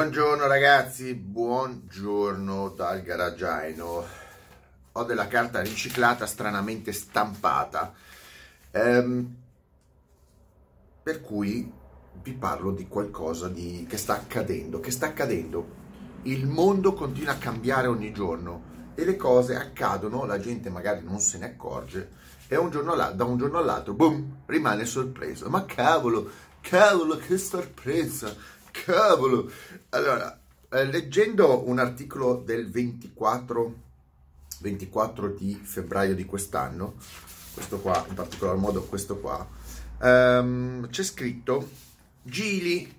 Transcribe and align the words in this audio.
Buongiorno 0.00 0.46
ragazzi, 0.46 1.12
buongiorno 1.12 2.70
dal 2.70 3.02
garaggiaino. 3.02 4.06
Ho 4.92 5.04
della 5.04 5.28
carta 5.28 5.60
riciclata 5.60 6.24
stranamente 6.24 6.90
stampata, 6.90 7.92
ehm, 8.70 9.34
per 11.02 11.20
cui 11.20 11.70
vi 12.22 12.32
parlo 12.32 12.70
di 12.72 12.88
qualcosa 12.88 13.48
di, 13.48 13.84
che 13.86 13.98
sta 13.98 14.14
accadendo. 14.14 14.80
Che 14.80 14.90
sta 14.90 15.04
accadendo? 15.04 15.68
Il 16.22 16.46
mondo 16.46 16.94
continua 16.94 17.34
a 17.34 17.38
cambiare 17.38 17.86
ogni 17.86 18.10
giorno 18.10 18.92
e 18.94 19.04
le 19.04 19.16
cose 19.16 19.54
accadono, 19.54 20.24
la 20.24 20.40
gente 20.40 20.70
magari 20.70 21.04
non 21.04 21.20
se 21.20 21.36
ne 21.36 21.44
accorge 21.44 22.08
e 22.48 22.56
un 22.56 22.70
da 22.70 23.24
un 23.24 23.36
giorno 23.36 23.58
all'altro, 23.58 23.92
boom, 23.92 24.38
rimane 24.46 24.86
sorpreso. 24.86 25.50
Ma 25.50 25.66
cavolo, 25.66 26.30
cavolo, 26.62 27.18
che 27.18 27.36
sorpresa, 27.36 28.34
cavolo. 28.70 29.50
Allora, 29.90 30.40
eh, 30.70 30.84
leggendo 30.84 31.68
un 31.68 31.78
articolo 31.78 32.36
del 32.36 32.70
24, 32.70 33.74
24 34.60 35.28
di 35.28 35.60
febbraio 35.62 36.14
di 36.14 36.24
quest'anno, 36.24 36.94
questo 37.52 37.80
qua, 37.80 38.04
in 38.08 38.14
particolar 38.14 38.56
modo 38.56 38.82
questo 38.84 39.18
qua, 39.18 39.46
ehm, 40.00 40.88
c'è 40.88 41.02
scritto 41.02 41.68
Gili, 42.22 42.92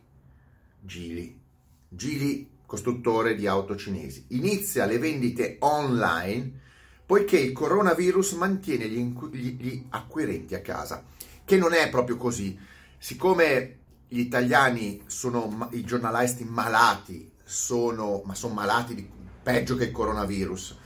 Gili, 0.80 1.40
Gili, 1.88 2.50
costruttore 2.66 3.36
di 3.36 3.48
auto 3.48 3.76
cinesi, 3.76 4.26
inizia 4.30 4.86
le 4.86 4.98
vendite 4.98 5.58
online 5.60 6.60
poiché 7.06 7.38
il 7.38 7.52
coronavirus 7.52 8.32
mantiene 8.34 8.88
gli, 8.88 9.14
gli, 9.32 9.58
gli 9.60 9.86
acquirenti 9.90 10.56
a 10.56 10.62
casa, 10.62 11.04
che 11.44 11.58
non 11.58 11.74
è 11.74 11.90
proprio 11.90 12.16
così. 12.16 12.58
Siccome 12.98 13.80
gli 14.14 14.20
italiani 14.20 15.04
sono 15.06 15.70
i 15.72 15.86
giornalisti 15.86 16.44
malati, 16.44 17.32
sono, 17.46 18.22
ma 18.26 18.36
sono 18.36 18.54
malati 18.54 18.94
di 18.94 19.10
peggio 19.42 19.78
che 19.78 19.86
il 19.86 19.92
coronavirus. 19.94 20.78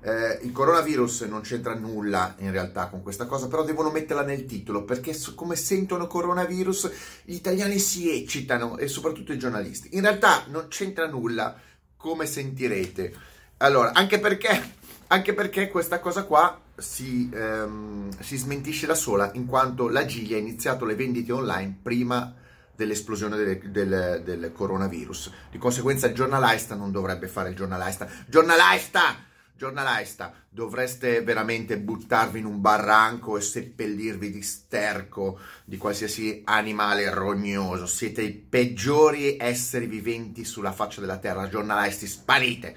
Eh, 0.00 0.40
il 0.42 0.50
coronavirus 0.50 1.20
non 1.22 1.42
c'entra 1.42 1.76
nulla 1.76 2.34
in 2.38 2.50
realtà 2.50 2.88
con 2.88 3.00
questa 3.00 3.26
cosa, 3.26 3.46
però 3.46 3.62
devono 3.62 3.92
metterla 3.92 4.24
nel 4.24 4.46
titolo 4.46 4.82
perché 4.82 5.16
come 5.36 5.54
sentono 5.54 6.08
coronavirus 6.08 6.90
gli 7.22 7.34
italiani 7.34 7.78
si 7.78 8.10
eccitano 8.10 8.76
e 8.78 8.88
soprattutto 8.88 9.32
i 9.32 9.38
giornalisti. 9.38 9.90
In 9.92 10.00
realtà 10.00 10.46
non 10.48 10.66
c'entra 10.66 11.06
nulla, 11.06 11.56
come 11.96 12.26
sentirete. 12.26 13.14
Allora, 13.58 13.92
anche 13.92 14.18
perché 14.18 14.80
anche 15.06 15.34
perché 15.34 15.68
questa 15.68 16.00
cosa 16.00 16.24
qua 16.24 16.60
si, 16.76 17.30
ehm, 17.32 18.08
si 18.18 18.36
smentisce 18.36 18.86
da 18.86 18.96
sola, 18.96 19.30
in 19.34 19.46
quanto 19.46 19.88
la 19.88 20.04
Giglia 20.04 20.36
ha 20.36 20.40
iniziato 20.40 20.84
le 20.84 20.96
vendite 20.96 21.30
online 21.30 21.78
prima 21.80 22.40
dell'esplosione 22.74 23.36
del, 23.36 23.58
del, 23.70 24.22
del, 24.24 24.52
coronavirus. 24.52 25.32
Di 25.50 25.58
conseguenza 25.58 26.06
il 26.06 26.14
giornalista 26.14 26.74
non 26.74 26.90
dovrebbe 26.90 27.28
fare 27.28 27.50
il 27.50 27.56
giornalista. 27.56 28.08
Giornalista! 28.26 29.30
Giornalista, 29.54 30.34
dovreste 30.48 31.22
veramente 31.22 31.78
buttarvi 31.78 32.40
in 32.40 32.46
un 32.46 32.60
barranco 32.60 33.36
e 33.36 33.40
seppellirvi 33.40 34.28
di 34.32 34.42
sterco 34.42 35.38
di 35.64 35.76
qualsiasi 35.76 36.42
animale 36.46 37.08
rognoso. 37.10 37.86
Siete 37.86 38.22
i 38.22 38.32
peggiori 38.32 39.36
esseri 39.38 39.86
viventi 39.86 40.44
sulla 40.44 40.72
faccia 40.72 41.00
della 41.00 41.18
terra. 41.18 41.48
Giornalisti, 41.48 42.08
sparite! 42.08 42.76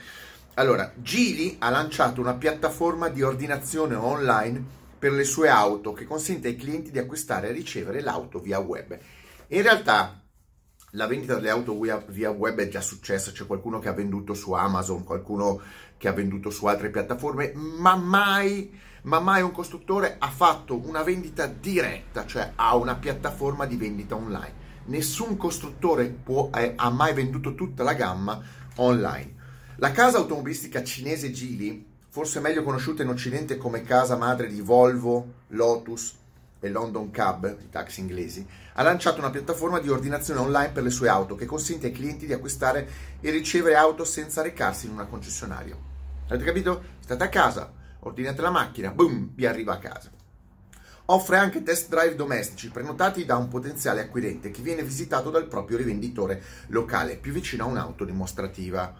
Allora, 0.55 0.93
Gili 0.95 1.55
ha 1.59 1.71
lanciato 1.71 2.21
una 2.21 2.35
piattaforma 2.35 3.09
di 3.09 3.23
ordinazione 3.23 3.95
online 3.95 4.63
per 4.99 5.11
le 5.11 5.23
sue 5.23 5.49
auto 5.49 5.91
che 5.91 6.05
consente 6.05 6.49
ai 6.49 6.55
clienti 6.55 6.91
di 6.91 6.99
acquistare 6.99 7.49
e 7.49 7.51
ricevere 7.51 8.01
l'auto 8.01 8.39
via 8.39 8.59
web. 8.59 8.97
In 9.49 9.61
realtà 9.61 10.21
la 10.91 11.05
vendita 11.05 11.35
delle 11.35 11.51
auto 11.51 11.77
via, 11.79 12.29
web 12.31 12.59
è 12.59 12.67
già 12.67 12.81
successa, 12.81 13.31
c'è 13.31 13.45
qualcuno 13.45 13.77
che 13.77 13.89
ha 13.89 13.93
venduto 13.93 14.33
su 14.33 14.53
Amazon, 14.53 15.03
qualcuno 15.03 15.61
che 15.97 16.07
ha 16.07 16.13
venduto 16.13 16.49
su 16.49 16.65
altre 16.65 16.89
piattaforme, 16.89 17.51
ma 17.53 17.95
mai, 17.95 18.79
ma 19.03 19.19
mai 19.19 19.43
un 19.43 19.51
costruttore 19.51 20.15
ha 20.17 20.29
fatto 20.29 20.81
una 20.87 21.03
vendita 21.03 21.45
diretta, 21.45 22.25
cioè 22.25 22.53
ha 22.55 22.75
una 22.75 22.95
piattaforma 22.95 23.67
di 23.67 23.75
vendita 23.75 24.15
online. 24.15 24.63
Nessun 24.85 25.37
costruttore 25.37 26.07
può, 26.07 26.49
eh, 26.51 26.73
ha 26.75 26.89
mai 26.89 27.13
venduto 27.13 27.53
tutta 27.53 27.83
la 27.83 27.93
gamma 27.93 28.41
online. 28.77 29.33
La 29.75 29.91
casa 29.91 30.17
automobilistica 30.17 30.83
cinese 30.83 31.31
Geely, 31.31 31.85
forse 32.09 32.39
meglio 32.39 32.63
conosciuta 32.63 33.03
in 33.03 33.09
Occidente 33.09 33.57
come 33.57 33.83
casa 33.83 34.15
madre 34.15 34.47
di 34.47 34.61
Volvo, 34.61 35.33
Lotus 35.49 36.23
e 36.59 36.69
London 36.69 37.11
Cab, 37.11 37.57
i 37.61 37.69
taxi 37.69 37.99
inglesi, 37.99 38.45
ha 38.73 38.83
lanciato 38.83 39.19
una 39.19 39.29
piattaforma 39.29 39.79
di 39.79 39.89
ordinazione 39.89 40.39
online 40.39 40.71
per 40.71 40.83
le 40.83 40.89
sue 40.89 41.07
auto 41.07 41.35
che 41.35 41.45
consente 41.45 41.87
ai 41.87 41.91
clienti 41.91 42.25
di 42.25 42.33
acquistare 42.33 42.87
e 43.21 43.29
ricevere 43.29 43.75
auto 43.75 44.03
senza 44.03 44.41
recarsi 44.41 44.87
in 44.87 44.93
una 44.93 45.05
concessionaria. 45.05 45.75
Avete 46.27 46.43
capito? 46.43 46.83
State 46.99 47.23
a 47.23 47.29
casa, 47.29 47.71
ordinate 47.99 48.41
la 48.41 48.49
macchina, 48.49 48.91
boom, 48.91 49.31
vi 49.35 49.45
arriva 49.45 49.73
a 49.73 49.79
casa. 49.79 50.09
Offre 51.07 51.37
anche 51.37 51.61
test 51.61 51.89
drive 51.89 52.15
domestici 52.15 52.71
prenotati 52.71 53.25
da 53.25 53.37
un 53.37 53.47
potenziale 53.47 54.01
acquirente 54.01 54.49
che 54.49 54.63
viene 54.63 54.81
visitato 54.81 55.29
dal 55.29 55.47
proprio 55.47 55.77
rivenditore 55.77 56.41
locale 56.67 57.17
più 57.17 57.31
vicino 57.31 57.63
a 57.63 57.67
un'auto 57.67 58.05
dimostrativa 58.05 58.91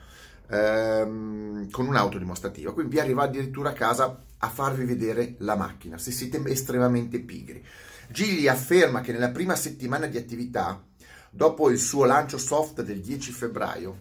ehm, 0.48 1.70
con 1.72 1.88
un'auto 1.88 2.18
dimostrativa. 2.18 2.74
Quindi 2.74 2.96
vi 2.96 3.02
arriva 3.02 3.24
addirittura 3.24 3.70
a 3.70 3.74
casa 3.74 4.24
a 4.46 4.50
farvi 4.50 4.86
vedere 4.86 5.36
la 5.40 5.56
macchina, 5.56 5.98
se 5.98 6.12
siete 6.12 6.42
estremamente 6.46 7.20
pigri. 7.20 7.64
Gigli 8.08 8.48
afferma 8.48 9.02
che 9.02 9.12
nella 9.12 9.32
prima 9.32 9.56
settimana 9.56 10.06
di 10.06 10.18
attività, 10.18 10.84
dopo 11.30 11.70
il 11.70 11.80
suo 11.80 12.06
lancio 12.06 12.38
soft 12.38 12.82
del 12.84 13.02
10 13.02 13.32
febbraio, 13.32 13.98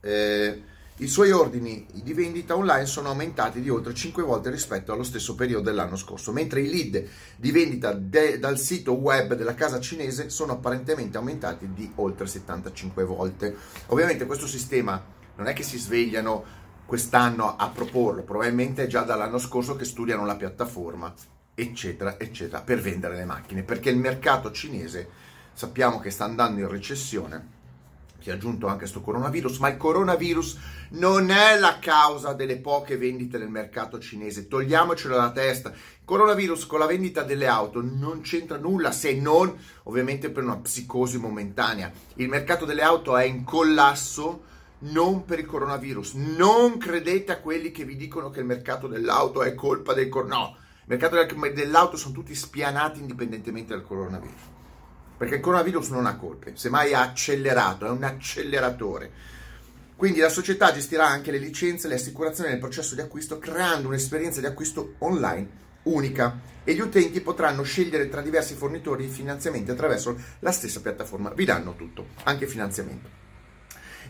eh, 0.00 0.62
i 0.96 1.06
suoi 1.08 1.30
ordini 1.30 1.86
di 1.92 2.12
vendita 2.12 2.54
online 2.54 2.86
sono 2.86 3.08
aumentati 3.08 3.60
di 3.60 3.70
oltre 3.70 3.94
5 3.94 4.22
volte 4.22 4.50
rispetto 4.50 4.92
allo 4.92 5.02
stesso 5.02 5.34
periodo 5.34 5.64
dell'anno 5.64 5.96
scorso, 5.96 6.32
mentre 6.32 6.60
i 6.60 6.68
lead 6.68 7.08
di 7.36 7.50
vendita 7.50 7.92
de- 7.92 8.38
dal 8.38 8.58
sito 8.58 8.92
web 8.92 9.34
della 9.34 9.54
casa 9.54 9.80
cinese 9.80 10.28
sono 10.28 10.52
apparentemente 10.52 11.16
aumentati 11.16 11.72
di 11.72 11.90
oltre 11.96 12.26
75 12.26 13.04
volte. 13.04 13.56
Ovviamente 13.86 14.26
questo 14.26 14.46
sistema 14.46 15.02
non 15.36 15.46
è 15.46 15.54
che 15.54 15.62
si 15.62 15.78
svegliano 15.78 16.60
quest'anno 16.92 17.56
a 17.56 17.70
proporlo, 17.70 18.20
probabilmente 18.22 18.82
è 18.82 18.86
già 18.86 19.00
dall'anno 19.00 19.38
scorso 19.38 19.76
che 19.76 19.86
studiano 19.86 20.26
la 20.26 20.36
piattaforma, 20.36 21.10
eccetera, 21.54 22.18
eccetera, 22.18 22.60
per 22.60 22.82
vendere 22.82 23.16
le 23.16 23.24
macchine, 23.24 23.62
perché 23.62 23.88
il 23.88 23.96
mercato 23.96 24.52
cinese 24.52 25.08
sappiamo 25.54 26.00
che 26.00 26.10
sta 26.10 26.24
andando 26.24 26.60
in 26.60 26.68
recessione, 26.68 27.48
si 28.18 28.28
è 28.28 28.34
aggiunto 28.34 28.66
anche 28.66 28.80
questo 28.80 29.00
coronavirus, 29.00 29.56
ma 29.60 29.70
il 29.70 29.78
coronavirus 29.78 30.58
non 30.90 31.30
è 31.30 31.58
la 31.58 31.78
causa 31.80 32.34
delle 32.34 32.58
poche 32.58 32.98
vendite 32.98 33.38
nel 33.38 33.48
mercato 33.48 33.98
cinese, 33.98 34.46
togliamocelo 34.46 35.14
dalla 35.14 35.32
testa. 35.32 35.70
Il 35.70 36.04
coronavirus 36.04 36.66
con 36.66 36.78
la 36.78 36.84
vendita 36.84 37.22
delle 37.22 37.46
auto 37.46 37.80
non 37.82 38.20
c'entra 38.20 38.58
nulla 38.58 38.92
se 38.92 39.14
non 39.14 39.56
ovviamente 39.84 40.28
per 40.28 40.42
una 40.42 40.58
psicosi 40.58 41.16
momentanea. 41.16 41.90
Il 42.16 42.28
mercato 42.28 42.66
delle 42.66 42.82
auto 42.82 43.16
è 43.16 43.24
in 43.24 43.44
collasso 43.44 44.50
non 44.82 45.24
per 45.24 45.38
il 45.38 45.46
coronavirus. 45.46 46.14
Non 46.14 46.78
credete 46.78 47.32
a 47.32 47.38
quelli 47.38 47.70
che 47.70 47.84
vi 47.84 47.96
dicono 47.96 48.30
che 48.30 48.40
il 48.40 48.46
mercato 48.46 48.86
dell'auto 48.86 49.42
è 49.42 49.54
colpa 49.54 49.92
del 49.92 50.08
coronavirus. 50.08 50.50
No, 50.50 50.56
il 50.80 50.98
mercato 50.98 51.52
dell'auto 51.52 51.96
sono 51.96 52.14
tutti 52.14 52.34
spianati 52.34 53.00
indipendentemente 53.00 53.74
dal 53.74 53.84
coronavirus. 53.84 54.50
Perché 55.16 55.36
il 55.36 55.40
coronavirus 55.40 55.88
non 55.90 56.06
ha 56.06 56.16
colpe, 56.16 56.56
semmai 56.56 56.94
ha 56.94 57.02
accelerato, 57.02 57.86
è 57.86 57.90
un 57.90 58.02
acceleratore. 58.02 59.10
Quindi 59.94 60.18
la 60.18 60.28
società 60.28 60.72
gestirà 60.72 61.06
anche 61.06 61.30
le 61.30 61.38
licenze 61.38 61.86
le 61.86 61.94
assicurazioni 61.94 62.50
nel 62.50 62.58
processo 62.58 62.96
di 62.96 63.02
acquisto, 63.02 63.38
creando 63.38 63.86
un'esperienza 63.86 64.40
di 64.40 64.46
acquisto 64.46 64.94
online 64.98 65.60
unica 65.84 66.40
e 66.64 66.74
gli 66.74 66.80
utenti 66.80 67.20
potranno 67.20 67.62
scegliere 67.62 68.08
tra 68.08 68.20
diversi 68.20 68.54
fornitori 68.54 69.06
di 69.06 69.12
finanziamenti 69.12 69.70
attraverso 69.70 70.16
la 70.40 70.52
stessa 70.52 70.80
piattaforma. 70.80 71.30
Vi 71.30 71.44
danno 71.44 71.76
tutto, 71.76 72.06
anche 72.24 72.46
finanziamento. 72.46 73.21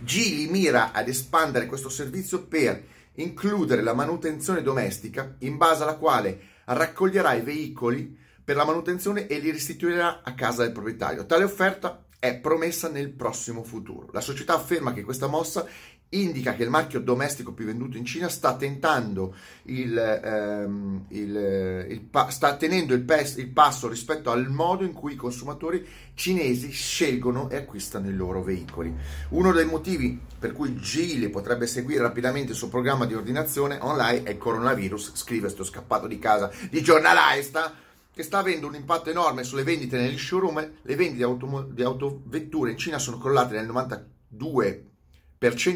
Gili 0.05 0.51
mira 0.51 0.91
ad 0.93 1.09
espandere 1.09 1.67
questo 1.67 1.89
servizio 1.89 2.45
per 2.47 2.83
includere 3.15 3.83
la 3.83 3.95
manutenzione 3.95 4.61
domestica 4.61 5.37
in 5.41 5.57
base 5.57 5.85
alla 5.85 5.95
quale 5.95 6.41
raccoglierà 6.65 7.35
i 7.35 7.43
veicoli 7.43 8.19
per 8.43 8.57
la 8.57 8.65
manutenzione 8.65 9.29
e 9.29 9.39
li 9.39 9.53
restituirà 9.53 10.23
a 10.25 10.35
casa 10.35 10.63
del 10.63 10.73
proprietario. 10.73 11.25
Tale 11.25 11.45
offerta 11.45 12.05
è 12.23 12.37
promessa 12.37 12.89
nel 12.89 13.11
prossimo 13.11 13.65
futuro. 13.65 14.09
La 14.13 14.21
società 14.21 14.55
afferma 14.55 14.93
che 14.93 15.03
questa 15.03 15.27
mossa 15.27 15.67
indica 16.11 16.55
che 16.55 16.63
il 16.63 16.71
marchio 16.71 17.01
domestico 17.01 17.53
più 17.53 17.65
venduto 17.65 17.97
in 17.97 18.05
Cina 18.05 18.29
sta 18.29 18.55
tentando 18.55 19.35
il, 19.65 19.99
ehm, 19.99 21.07
il, 21.09 21.87
il 21.89 22.09
sta 22.29 22.55
tenendo 22.55 22.95
il, 22.95 23.03
pes- 23.03 23.39
il, 23.39 23.49
passo 23.49 23.89
rispetto 23.89 24.31
al 24.31 24.49
modo 24.49 24.85
in 24.85 24.93
cui 24.93 25.15
i 25.15 25.17
consumatori 25.17 25.85
cinesi 26.15 26.71
scelgono 26.71 27.51
e 27.51 27.57
acquistano 27.57 28.09
i 28.09 28.15
loro 28.15 28.41
veicoli. 28.45 28.95
Uno 29.31 29.51
dei 29.51 29.67
motivi 29.67 30.17
per 30.39 30.53
cui 30.53 30.77
Geely 30.77 31.29
potrebbe 31.29 31.67
seguire 31.67 32.03
rapidamente 32.03 32.53
il 32.53 32.57
suo 32.57 32.69
programma 32.69 33.05
di 33.05 33.15
ordinazione 33.15 33.79
online 33.81 34.23
è 34.23 34.31
il 34.31 34.39
coronavirus, 34.39 35.17
scrive 35.17 35.49
sto 35.49 35.65
scappato 35.65 36.07
di 36.07 36.21
casa 36.21 36.53
di 36.71 36.81
giornalista 36.83 37.75
che 38.15 38.23
sta 38.23 38.39
avendo 38.39 38.67
un 38.67 38.75
impatto 38.75 39.11
enorme 39.11 39.45
sulle 39.45 39.63
vendite 39.63 39.97
negli 39.97 40.19
showroom. 40.19 40.73
Le 40.83 40.97
vendite 40.97 41.17
di, 41.17 41.23
automo- 41.23 41.63
di 41.63 41.83
autovetture 41.83 42.71
in 42.71 42.77
Cina 42.77 42.99
sono 42.99 43.19
crollate 43.19 43.55
nel 43.55 43.67
92 43.67 44.87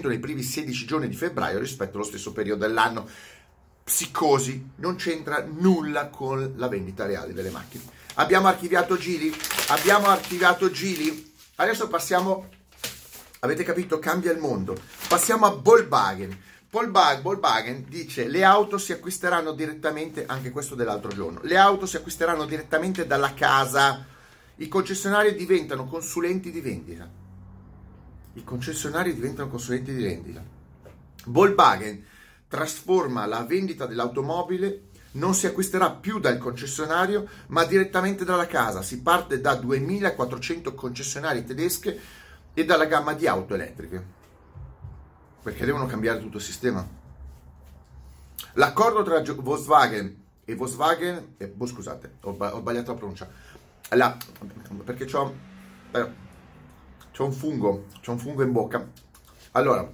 nei 0.08 0.20
primi 0.20 0.42
16 0.42 0.86
giorni 0.86 1.08
di 1.08 1.16
febbraio 1.16 1.58
rispetto 1.58 1.96
allo 1.96 2.06
stesso 2.06 2.32
periodo 2.32 2.66
dell'anno. 2.66 3.08
Psicosi 3.82 4.70
non 4.76 4.96
c'entra 4.96 5.44
nulla 5.44 6.08
con 6.08 6.54
la 6.56 6.68
vendita 6.68 7.04
reale 7.06 7.32
delle 7.32 7.50
macchine. 7.50 7.82
Abbiamo 8.14 8.46
archiviato 8.46 8.96
Gili? 8.96 9.34
Abbiamo 9.68 10.06
archiviato 10.06 10.70
Gili? 10.70 11.34
Adesso 11.56 11.88
passiamo, 11.88 12.48
avete 13.40 13.64
capito, 13.64 13.98
cambia 13.98 14.30
il 14.30 14.38
mondo. 14.38 14.78
Passiamo 15.08 15.46
a 15.46 15.50
Volkswagen. 15.50 16.38
Volkswagen 16.70 17.86
dice 17.88 18.26
le 18.26 18.44
auto 18.44 18.76
si 18.76 18.92
acquisteranno 18.92 19.52
direttamente, 19.52 20.26
anche 20.26 20.50
questo 20.50 20.74
dell'altro 20.74 21.10
giorno, 21.10 21.40
le 21.42 21.56
auto 21.56 21.86
si 21.86 21.96
acquisteranno 21.96 22.44
direttamente 22.44 23.06
dalla 23.06 23.34
casa, 23.34 24.04
i 24.56 24.68
concessionari 24.68 25.34
diventano 25.34 25.86
consulenti 25.86 26.50
di 26.50 26.60
vendita. 26.60 27.08
I 28.34 28.44
concessionari 28.44 29.14
diventano 29.14 29.48
consulenti 29.48 29.94
di 29.94 30.02
vendita. 30.02 30.44
Volkswagen 31.26 32.04
trasforma 32.48 33.26
la 33.26 33.44
vendita 33.44 33.86
dell'automobile 33.86 34.82
non 35.12 35.34
si 35.34 35.46
acquisterà 35.46 35.90
più 35.90 36.18
dal 36.18 36.38
concessionario 36.38 37.26
ma 37.48 37.64
direttamente 37.64 38.24
dalla 38.24 38.46
casa. 38.46 38.82
Si 38.82 39.00
parte 39.00 39.40
da 39.40 39.54
2400 39.54 40.74
concessionari 40.74 41.44
tedesche 41.44 41.98
e 42.52 42.64
dalla 42.64 42.84
gamma 42.84 43.14
di 43.14 43.26
auto 43.26 43.54
elettriche 43.54 44.15
perché 45.46 45.64
devono 45.64 45.86
cambiare 45.86 46.18
tutto 46.18 46.38
il 46.38 46.42
sistema. 46.42 46.84
L'accordo 48.54 49.04
tra 49.04 49.22
Volkswagen 49.22 50.24
e 50.44 50.56
Volkswagen, 50.56 51.34
eh, 51.36 51.54
oh, 51.56 51.66
scusate, 51.66 52.14
ho, 52.22 52.36
ho, 52.36 52.58
sbagliato 52.58 52.90
la 52.90 52.98
pronuncia, 52.98 53.30
la, 53.90 54.16
perché 54.82 55.16
ho 55.16 55.34
eh, 55.92 56.10
un 57.18 57.32
fungo, 57.32 57.84
c'ho 58.02 58.10
un 58.10 58.18
fungo 58.18 58.42
in 58.42 58.50
bocca. 58.50 58.88
Allora, 59.52 59.88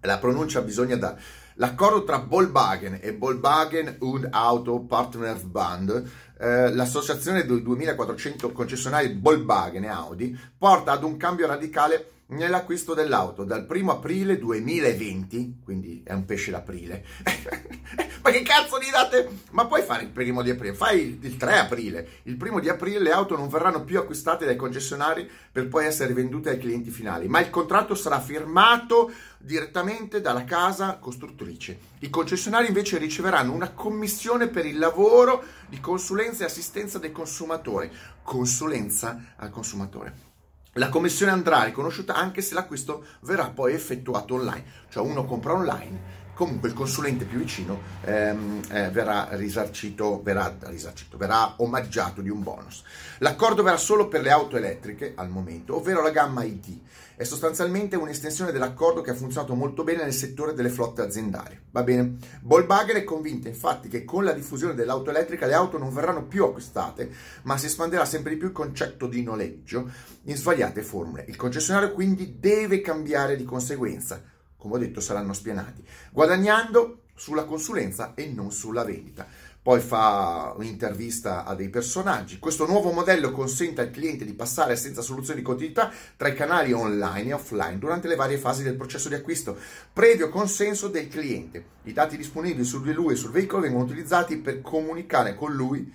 la 0.00 0.18
pronuncia 0.18 0.60
bisogna 0.60 0.96
dare. 0.96 1.20
L'accordo 1.54 2.02
tra 2.02 2.18
Volkswagen 2.18 2.98
e 3.00 3.16
Volkswagen 3.16 3.98
und 4.00 4.26
Auto 4.28 4.80
Partners 4.80 5.42
Band, 5.42 6.10
eh, 6.36 6.74
l'associazione 6.74 7.46
dei 7.46 7.62
2400 7.62 8.50
concessionari 8.50 9.16
Volkswagen 9.22 9.84
e 9.84 9.88
Audi, 9.88 10.36
porta 10.58 10.90
ad 10.90 11.04
un 11.04 11.16
cambio 11.16 11.46
radicale 11.46 12.13
nell'acquisto 12.26 12.94
dell'auto 12.94 13.44
dal 13.44 13.66
1 13.68 13.90
aprile 13.90 14.38
2020, 14.38 15.60
quindi 15.62 16.02
è 16.04 16.12
un 16.12 16.24
pesce 16.24 16.50
d'aprile. 16.50 17.04
Ma 18.24 18.30
che 18.30 18.40
cazzo 18.40 18.78
di 18.78 18.88
date? 18.90 19.28
Ma 19.50 19.66
puoi 19.66 19.82
fare 19.82 20.04
il 20.04 20.08
primo 20.08 20.40
di 20.40 20.48
aprile, 20.48 20.72
fai 20.72 21.18
il 21.20 21.36
3 21.36 21.58
aprile. 21.58 22.08
Il 22.22 22.36
primo 22.36 22.58
di 22.58 22.70
aprile 22.70 22.98
le 22.98 23.12
auto 23.12 23.36
non 23.36 23.48
verranno 23.48 23.84
più 23.84 23.98
acquistate 23.98 24.46
dai 24.46 24.56
concessionari 24.56 25.30
per 25.52 25.68
poi 25.68 25.84
essere 25.84 26.14
vendute 26.14 26.48
ai 26.48 26.58
clienti 26.58 26.90
finali, 26.90 27.28
ma 27.28 27.40
il 27.40 27.50
contratto 27.50 27.94
sarà 27.94 28.20
firmato 28.20 29.12
direttamente 29.36 30.22
dalla 30.22 30.44
casa 30.44 30.96
costruttrice. 30.96 31.78
I 31.98 32.08
concessionari 32.08 32.66
invece 32.66 32.96
riceveranno 32.96 33.52
una 33.52 33.72
commissione 33.72 34.48
per 34.48 34.64
il 34.64 34.78
lavoro 34.78 35.44
di 35.68 35.78
consulenza 35.78 36.44
e 36.44 36.46
assistenza 36.46 36.98
del 36.98 37.12
consumatore. 37.12 37.92
Consulenza 38.22 39.34
al 39.36 39.50
consumatore. 39.50 40.32
La 40.76 40.88
commissione 40.88 41.30
andrà 41.30 41.62
riconosciuta 41.62 42.14
anche 42.14 42.42
se 42.42 42.52
l'acquisto 42.52 43.04
verrà 43.20 43.48
poi 43.48 43.74
effettuato 43.74 44.34
online, 44.34 44.64
cioè 44.88 45.06
uno 45.06 45.24
compra 45.24 45.52
online, 45.52 46.32
comunque 46.34 46.68
il 46.68 46.74
consulente 46.74 47.24
più 47.26 47.38
vicino 47.38 47.80
ehm, 48.02 48.60
eh, 48.70 48.90
verrà 48.90 49.28
risarcito, 49.30 50.20
verrà 50.20 50.52
risarcito, 50.62 51.16
verrà 51.16 51.54
omaggiato 51.58 52.20
di 52.22 52.28
un 52.28 52.42
bonus. 52.42 52.82
L'accordo 53.18 53.62
verrà 53.62 53.76
solo 53.76 54.08
per 54.08 54.22
le 54.22 54.32
auto 54.32 54.56
elettriche 54.56 55.12
al 55.14 55.28
momento, 55.28 55.76
ovvero 55.76 56.02
la 56.02 56.10
gamma 56.10 56.42
ID 56.42 56.80
è 57.16 57.24
sostanzialmente 57.24 57.96
un'estensione 57.96 58.52
dell'accordo 58.52 59.00
che 59.00 59.10
ha 59.10 59.14
funzionato 59.14 59.54
molto 59.54 59.84
bene 59.84 60.02
nel 60.02 60.12
settore 60.12 60.52
delle 60.52 60.68
flotte 60.68 61.02
aziendali. 61.02 61.58
Va 61.70 61.82
bene? 61.82 62.16
Bolbagher 62.40 62.96
è 62.96 63.04
convinta 63.04 63.48
infatti 63.48 63.88
che 63.88 64.04
con 64.04 64.24
la 64.24 64.32
diffusione 64.32 64.74
dell'auto 64.74 65.10
elettrica 65.10 65.46
le 65.46 65.54
auto 65.54 65.78
non 65.78 65.92
verranno 65.92 66.26
più 66.26 66.44
acquistate, 66.44 67.10
ma 67.42 67.56
si 67.56 67.66
espanderà 67.66 68.04
sempre 68.04 68.32
di 68.32 68.38
più 68.38 68.48
il 68.48 68.52
concetto 68.52 69.06
di 69.06 69.22
noleggio 69.22 69.90
in 70.24 70.36
svariate 70.36 70.82
formule. 70.82 71.24
Il 71.28 71.36
concessionario 71.36 71.92
quindi 71.92 72.38
deve 72.38 72.80
cambiare 72.80 73.36
di 73.36 73.44
conseguenza. 73.44 74.22
Come 74.56 74.74
ho 74.74 74.78
detto, 74.78 75.00
saranno 75.00 75.34
spianati, 75.34 75.84
guadagnando 76.10 77.02
sulla 77.14 77.44
consulenza 77.44 78.14
e 78.14 78.26
non 78.26 78.50
sulla 78.50 78.82
vendita 78.82 79.26
poi 79.64 79.80
fa 79.80 80.52
un'intervista 80.58 81.46
a 81.46 81.54
dei 81.54 81.70
personaggi. 81.70 82.38
Questo 82.38 82.66
nuovo 82.66 82.90
modello 82.90 83.32
consente 83.32 83.80
al 83.80 83.90
cliente 83.90 84.26
di 84.26 84.34
passare 84.34 84.76
senza 84.76 85.00
soluzione 85.00 85.38
di 85.38 85.46
continuità 85.46 85.90
tra 86.18 86.28
i 86.28 86.34
canali 86.34 86.74
online 86.74 87.30
e 87.30 87.32
offline 87.32 87.78
durante 87.78 88.06
le 88.06 88.14
varie 88.14 88.36
fasi 88.36 88.62
del 88.62 88.76
processo 88.76 89.08
di 89.08 89.14
acquisto, 89.14 89.56
previo 89.90 90.28
consenso 90.28 90.88
del 90.88 91.08
cliente. 91.08 91.64
I 91.84 91.94
dati 91.94 92.18
disponibili 92.18 92.62
su 92.62 92.82
di 92.82 92.92
lui 92.92 93.14
e 93.14 93.16
sul 93.16 93.30
veicolo 93.30 93.62
vengono 93.62 93.84
utilizzati 93.84 94.36
per 94.36 94.60
comunicare 94.60 95.34
con 95.34 95.54
lui 95.54 95.90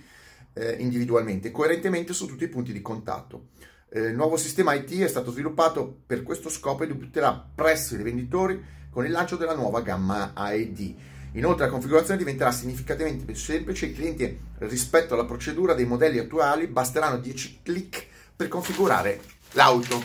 eh, 0.54 0.74
individualmente 0.80 1.52
coerentemente 1.52 2.12
su 2.12 2.26
tutti 2.26 2.42
i 2.42 2.48
punti 2.48 2.72
di 2.72 2.82
contatto. 2.82 3.50
Eh, 3.88 4.00
il 4.00 4.16
nuovo 4.16 4.36
sistema 4.36 4.74
IT 4.74 4.98
è 4.98 5.06
stato 5.06 5.30
sviluppato 5.30 6.00
per 6.06 6.24
questo 6.24 6.48
scopo 6.48 6.82
e 6.82 6.88
debutterà 6.88 7.50
presso 7.54 7.94
i 7.94 7.98
rivenditori 7.98 8.60
con 8.90 9.04
il 9.04 9.12
lancio 9.12 9.36
della 9.36 9.54
nuova 9.54 9.80
gamma 9.80 10.32
AED 10.34 11.18
Inoltre 11.34 11.66
la 11.66 11.70
configurazione 11.70 12.18
diventerà 12.18 12.50
significativamente 12.50 13.24
più 13.24 13.36
semplice, 13.36 13.86
i 13.86 13.94
clienti 13.94 14.40
rispetto 14.58 15.14
alla 15.14 15.24
procedura 15.24 15.74
dei 15.74 15.86
modelli 15.86 16.18
attuali 16.18 16.66
basteranno 16.66 17.18
10 17.18 17.60
clic 17.62 18.06
per 18.34 18.48
configurare 18.48 19.20
l'auto. 19.52 20.02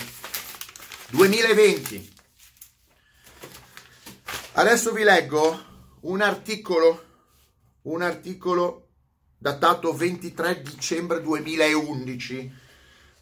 2020. 1.10 2.14
Adesso 4.54 4.92
vi 4.92 5.04
leggo 5.04 5.64
un 6.02 6.22
articolo, 6.22 7.04
un 7.84 8.04
articolo 8.04 8.90
datato 9.38 9.94
23 9.94 10.62
dicembre 10.62 11.22
2011. 11.22 12.64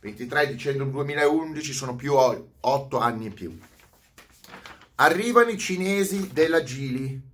23 0.02 0.48
dicembre 0.48 0.90
2011 0.90 1.72
sono 1.74 1.96
più 1.96 2.16
8 2.16 2.98
anni 2.98 3.28
in 3.28 3.34
più. 3.34 3.58
Arrivano 4.96 5.50
i 5.50 5.58
cinesi 5.58 6.32
della 6.34 6.64
Gili 6.64 7.32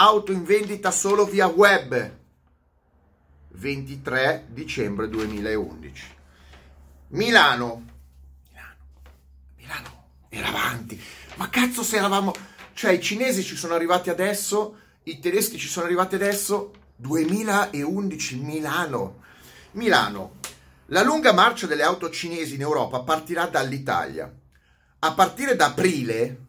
auto 0.00 0.32
in 0.32 0.44
vendita 0.44 0.90
solo 0.90 1.26
via 1.26 1.46
web. 1.46 2.18
23 3.52 4.46
dicembre 4.48 5.10
2011 5.10 6.06
Milano. 7.08 7.84
Milano. 8.48 8.76
Milano. 9.56 10.04
Era 10.30 10.48
avanti. 10.48 10.98
Ma 11.34 11.50
cazzo 11.50 11.82
se 11.82 11.96
eravamo 11.96 12.32
cioè 12.72 12.92
i 12.92 13.00
cinesi 13.02 13.42
ci 13.42 13.56
sono 13.56 13.74
arrivati 13.74 14.08
adesso 14.08 14.78
i 15.02 15.18
tedeschi 15.18 15.58
ci 15.58 15.68
sono 15.68 15.84
arrivati 15.84 16.14
adesso 16.14 16.72
2011 16.96 18.36
Milano. 18.36 19.22
Milano. 19.72 20.38
La 20.86 21.02
lunga 21.02 21.34
marcia 21.34 21.66
delle 21.66 21.82
auto 21.82 22.08
cinesi 22.08 22.54
in 22.54 22.62
Europa 22.62 23.00
partirà 23.00 23.46
dall'Italia. 23.48 24.32
A 25.00 25.12
partire 25.12 25.56
da 25.56 25.66
aprile 25.66 26.48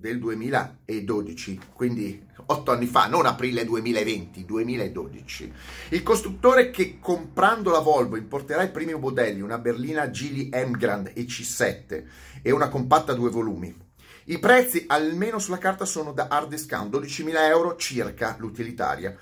del 0.00 0.18
2012, 0.18 1.60
quindi 1.74 2.26
otto 2.46 2.72
anni 2.72 2.86
fa, 2.86 3.06
non 3.06 3.26
aprile 3.26 3.66
2020, 3.66 4.46
2012. 4.46 5.52
Il 5.90 6.02
costruttore 6.02 6.70
che 6.70 6.98
comprando 6.98 7.70
la 7.70 7.80
Volvo 7.80 8.16
importerà 8.16 8.62
i 8.62 8.70
primi 8.70 8.94
modelli, 8.94 9.42
una 9.42 9.58
berlina 9.58 10.08
Gili 10.08 10.48
M 10.54 10.70
Grand 10.70 11.12
EC7 11.14 12.04
e 12.40 12.50
una 12.50 12.70
compatta 12.70 13.12
a 13.12 13.14
due 13.14 13.28
volumi. 13.28 13.76
I 14.24 14.38
prezzi, 14.38 14.84
almeno 14.86 15.38
sulla 15.38 15.58
carta, 15.58 15.84
sono 15.84 16.12
da 16.12 16.28
hard 16.30 16.48
discount, 16.48 16.94
12.000 16.94 17.34
euro 17.48 17.76
circa 17.76 18.36
l'utilitaria, 18.38 19.14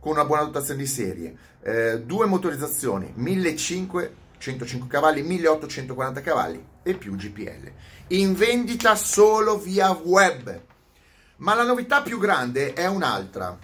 con 0.00 0.12
una 0.12 0.24
buona 0.24 0.42
dotazione 0.42 0.80
di 0.80 0.86
serie. 0.86 1.36
Eh, 1.62 2.00
due 2.00 2.26
motorizzazioni, 2.26 3.14
1.500 3.16 4.22
105 4.44 4.88
cavalli, 4.88 5.22
1840 5.22 6.20
cavalli 6.20 6.62
e 6.82 6.94
più 6.94 7.16
GPL. 7.16 7.72
In 8.08 8.34
vendita 8.34 8.96
solo 8.96 9.58
via 9.58 9.90
web. 9.90 10.62
Ma 11.36 11.54
la 11.54 11.62
novità 11.62 12.02
più 12.02 12.18
grande 12.18 12.74
è 12.74 12.86
un'altra. 12.86 13.58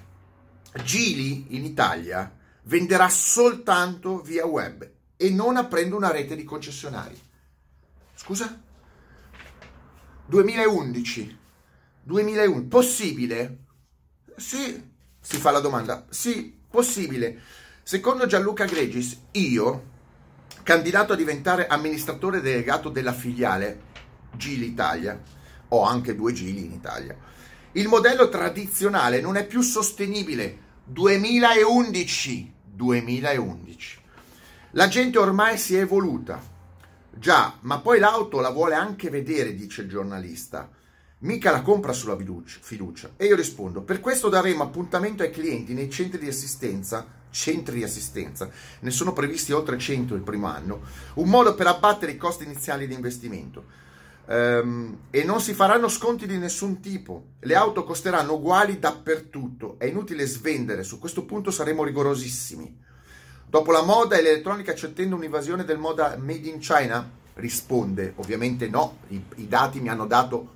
Gili 0.83 1.55
in 1.55 1.65
Italia 1.65 2.35
venderà 2.63 3.11
soltanto 3.11 4.21
via 4.23 4.47
web 4.47 4.89
e 5.17 5.31
non 5.31 5.57
aprendo 5.57 5.95
una 5.95 6.11
rete 6.11 6.37
di 6.37 6.45
concessionari. 6.45 7.21
Scusa? 8.15 8.59
2011. 10.25 11.39
2001. 12.03 12.67
Possibile? 12.67 13.59
Sì, 14.37 14.91
si 15.21 15.37
fa 15.37 15.51
la 15.51 15.61
domanda. 15.61 16.07
Sì, 16.09 16.59
possibile. 16.71 17.43
Secondo 17.83 18.25
Gianluca 18.25 18.65
Gregis, 18.65 19.21
io 19.33 19.89
candidato 20.63 21.13
a 21.13 21.17
diventare 21.17 21.67
amministratore 21.67 22.41
delegato 22.41 22.89
della 22.89 23.13
filiale 23.13 23.89
Gili 24.37 24.67
Italia, 24.67 25.21
ho 25.69 25.83
anche 25.85 26.15
due 26.15 26.33
Gili 26.33 26.65
in 26.65 26.73
Italia. 26.73 27.17
Il 27.73 27.89
modello 27.89 28.29
tradizionale 28.29 29.21
non 29.21 29.37
è 29.37 29.47
più 29.47 29.61
sostenibile. 29.63 30.69
2011, 30.85 32.53
2011. 32.65 33.99
La 34.73 34.89
gente 34.89 35.19
ormai 35.19 35.57
si 35.59 35.77
è 35.77 35.81
evoluta. 35.81 36.43
Già, 37.13 37.59
ma 37.61 37.81
poi 37.81 37.99
l'auto 37.99 38.41
la 38.41 38.51
vuole 38.51 38.75
anche 38.75 39.11
vedere, 39.11 39.55
dice 39.55 39.83
il 39.83 39.89
giornalista. 39.89 40.69
Mica 41.19 41.51
la 41.51 41.63
compra 41.63 41.93
sulla 41.93 42.17
fiducia. 42.17 43.11
E 43.17 43.27
io 43.27 43.37
rispondo, 43.37 43.83
per 43.83 44.01
questo 44.01 44.29
daremo 44.29 44.63
appuntamento 44.63 45.23
ai 45.23 45.31
clienti 45.31 45.75
nei 45.75 45.91
centri 45.91 46.19
di 46.19 46.29
assistenza, 46.29 47.07
centri 47.31 47.77
di 47.77 47.85
assistenza, 47.85 48.51
ne 48.81 48.91
sono 48.91 49.13
previsti 49.13 49.53
oltre 49.53 49.79
100 49.79 50.15
il 50.15 50.23
primo 50.23 50.47
anno, 50.47 50.81
un 51.15 51.29
modo 51.29 51.55
per 51.55 51.67
abbattere 51.67 52.13
i 52.13 52.17
costi 52.17 52.45
iniziali 52.45 52.87
di 52.87 52.95
investimento. 52.95 53.89
Um, 54.31 55.07
e 55.11 55.25
non 55.25 55.41
si 55.41 55.55
faranno 55.55 55.89
sconti 55.89 56.25
di 56.25 56.39
nessun 56.39 56.79
tipo. 56.79 57.31
Le 57.41 57.57
auto 57.57 57.83
costeranno 57.83 58.35
uguali 58.35 58.79
dappertutto. 58.79 59.75
È 59.77 59.87
inutile 59.87 60.25
svendere, 60.25 60.85
su 60.85 61.01
questo 61.01 61.25
punto 61.25 61.51
saremo 61.51 61.83
rigorosissimi. 61.83 62.79
Dopo 63.45 63.73
la 63.73 63.83
moda 63.83 64.17
e 64.17 64.23
l'elettronica 64.23 64.77
ci 64.77 64.87
un'invasione 64.97 65.65
del 65.65 65.79
moda 65.79 66.17
made 66.17 66.49
in 66.49 66.61
China? 66.61 67.11
Risponde, 67.35 68.13
ovviamente 68.17 68.69
no, 68.69 68.99
I, 69.09 69.21
i 69.37 69.49
dati 69.49 69.81
mi 69.81 69.89
hanno 69.89 70.07
dato 70.07 70.55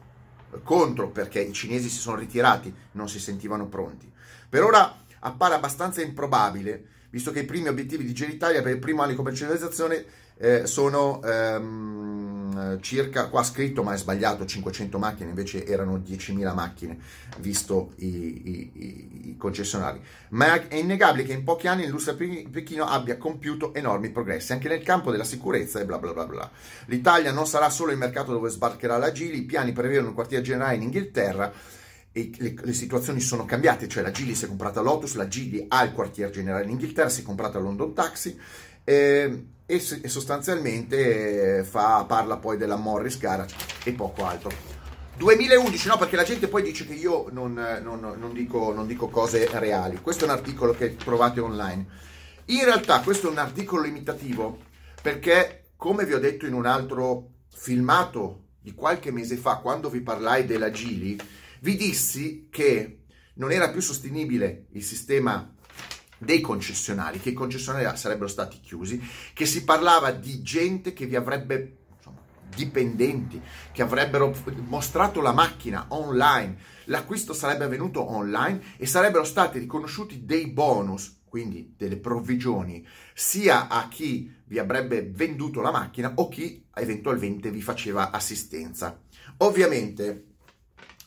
contro 0.62 1.08
perché 1.08 1.40
i 1.40 1.52
cinesi 1.52 1.88
si 1.88 1.98
sono 1.98 2.16
ritirati, 2.16 2.72
non 2.92 3.08
si 3.08 3.18
sentivano 3.18 3.66
pronti. 3.66 4.08
Per 4.48 4.62
ora 4.62 5.02
appare 5.18 5.54
abbastanza 5.54 6.00
improbabile, 6.00 6.84
visto 7.10 7.32
che 7.32 7.40
i 7.40 7.44
primi 7.44 7.66
obiettivi 7.66 8.04
di 8.04 8.12
Genitalia 8.12 8.62
per 8.62 8.74
il 8.74 8.78
primo 8.78 9.00
anno 9.00 9.10
di 9.10 9.16
commercializzazione 9.16 10.04
eh, 10.36 10.66
sono 10.66 11.22
ehm, 11.22 12.80
circa, 12.80 13.28
qua 13.28 13.42
scritto 13.42 13.82
ma 13.82 13.94
è 13.94 13.96
sbagliato, 13.96 14.44
500 14.44 14.98
macchine, 14.98 15.28
invece 15.28 15.64
erano 15.64 15.96
10.000 15.96 16.54
macchine, 16.54 16.98
visto 17.38 17.92
i, 17.96 18.06
i, 18.06 18.70
i, 19.28 19.36
concessionari. 19.38 20.00
Ma 20.30 20.68
è 20.68 20.74
innegabile 20.74 21.24
che 21.24 21.32
in 21.32 21.44
pochi 21.44 21.68
anni 21.68 21.82
l'industria 21.82 22.16
pechino 22.50 22.84
abbia 22.84 23.16
compiuto 23.16 23.72
enormi 23.74 24.10
progressi, 24.10 24.52
anche 24.52 24.68
nel 24.68 24.82
campo 24.82 25.10
della 25.10 25.24
sicurezza 25.24 25.80
e 25.80 25.84
bla 25.84 25.98
bla 25.98 26.12
bla 26.12 26.26
bla. 26.26 26.50
L'Italia 26.86 27.32
non 27.32 27.46
sarà 27.46 27.70
solo 27.70 27.92
il 27.92 27.98
mercato 27.98 28.32
dove 28.32 28.50
sbarcherà 28.50 28.96
la 28.98 29.12
Gili, 29.12 29.38
i 29.38 29.44
piani 29.44 29.72
prevedono 29.72 30.08
un 30.08 30.14
quartiere 30.14 30.42
generale 30.42 30.74
in 30.74 30.82
Inghilterra, 30.82 31.52
e 32.16 32.30
le, 32.38 32.54
le, 32.60 32.72
situazioni 32.72 33.18
sono 33.18 33.44
cambiate, 33.44 33.88
cioè 33.88 34.02
la 34.02 34.12
Gili 34.12 34.36
si 34.36 34.44
è 34.44 34.48
comprata 34.48 34.80
Lotus, 34.80 35.14
la 35.14 35.26
Gili 35.26 35.64
ha 35.66 35.82
il 35.82 35.92
quartier 35.92 36.30
generale 36.30 36.64
in 36.64 36.70
Inghilterra, 36.70 37.08
si 37.08 37.22
è 37.22 37.24
comprata 37.24 37.58
London 37.58 37.92
Taxi 37.92 38.38
eh, 38.84 39.46
e, 39.66 39.76
e, 39.76 40.08
sostanzialmente 40.08 41.58
eh, 41.58 41.64
fa, 41.64 42.04
parla 42.04 42.36
poi 42.36 42.56
della 42.56 42.76
Morris 42.76 43.18
Garage 43.18 43.54
e 43.84 43.92
poco 43.92 44.24
altro. 44.24 44.50
2011, 45.16 45.88
no, 45.88 45.96
perché 45.96 46.16
la 46.16 46.24
gente 46.24 46.48
poi 46.48 46.62
dice 46.62 46.86
che 46.86 46.94
io 46.94 47.28
non, 47.30 47.52
non, 47.82 48.16
non, 48.18 48.32
dico, 48.32 48.72
non 48.72 48.86
dico 48.86 49.08
cose 49.08 49.48
reali. 49.58 50.00
Questo 50.00 50.24
è 50.24 50.28
un 50.28 50.34
articolo 50.34 50.74
che 50.74 50.96
trovate 50.96 51.40
online. 51.40 51.86
In 52.46 52.64
realtà 52.64 53.00
questo 53.00 53.28
è 53.28 53.30
un 53.30 53.38
articolo 53.38 53.82
limitativo 53.82 54.58
perché, 55.00 55.70
come 55.76 56.04
vi 56.04 56.14
ho 56.14 56.18
detto 56.18 56.46
in 56.46 56.52
un 56.52 56.66
altro 56.66 57.30
filmato 57.48 58.42
di 58.60 58.74
qualche 58.74 59.12
mese 59.12 59.36
fa, 59.36 59.56
quando 59.56 59.88
vi 59.88 60.00
parlai 60.00 60.44
della 60.44 60.70
Gili, 60.70 61.18
vi 61.60 61.76
dissi 61.76 62.48
che 62.50 63.04
non 63.34 63.52
era 63.52 63.70
più 63.70 63.80
sostenibile 63.80 64.66
il 64.72 64.82
sistema 64.82 65.53
dei 66.24 66.40
concessionari, 66.40 67.20
che 67.20 67.30
i 67.30 67.34
concessionari 67.34 67.96
sarebbero 67.96 68.28
stati 68.28 68.60
chiusi, 68.60 69.00
che 69.32 69.46
si 69.46 69.64
parlava 69.64 70.10
di 70.10 70.42
gente 70.42 70.92
che 70.92 71.06
vi 71.06 71.16
avrebbe 71.16 71.78
dipendenti 72.54 73.40
che 73.72 73.82
avrebbero 73.82 74.34
mostrato 74.66 75.20
la 75.20 75.32
macchina 75.32 75.86
online, 75.88 76.56
l'acquisto 76.84 77.32
sarebbe 77.32 77.64
avvenuto 77.64 78.08
online 78.10 78.60
e 78.76 78.86
sarebbero 78.86 79.24
stati 79.24 79.58
riconosciuti 79.58 80.24
dei 80.24 80.48
bonus, 80.48 81.22
quindi 81.28 81.74
delle 81.76 81.96
provvigioni, 81.96 82.86
sia 83.12 83.68
a 83.68 83.88
chi 83.88 84.32
vi 84.44 84.58
avrebbe 84.58 85.10
venduto 85.10 85.60
la 85.60 85.72
macchina 85.72 86.12
o 86.16 86.28
chi 86.28 86.66
eventualmente 86.74 87.50
vi 87.50 87.62
faceva 87.62 88.10
assistenza. 88.10 89.00
Ovviamente 89.38 90.26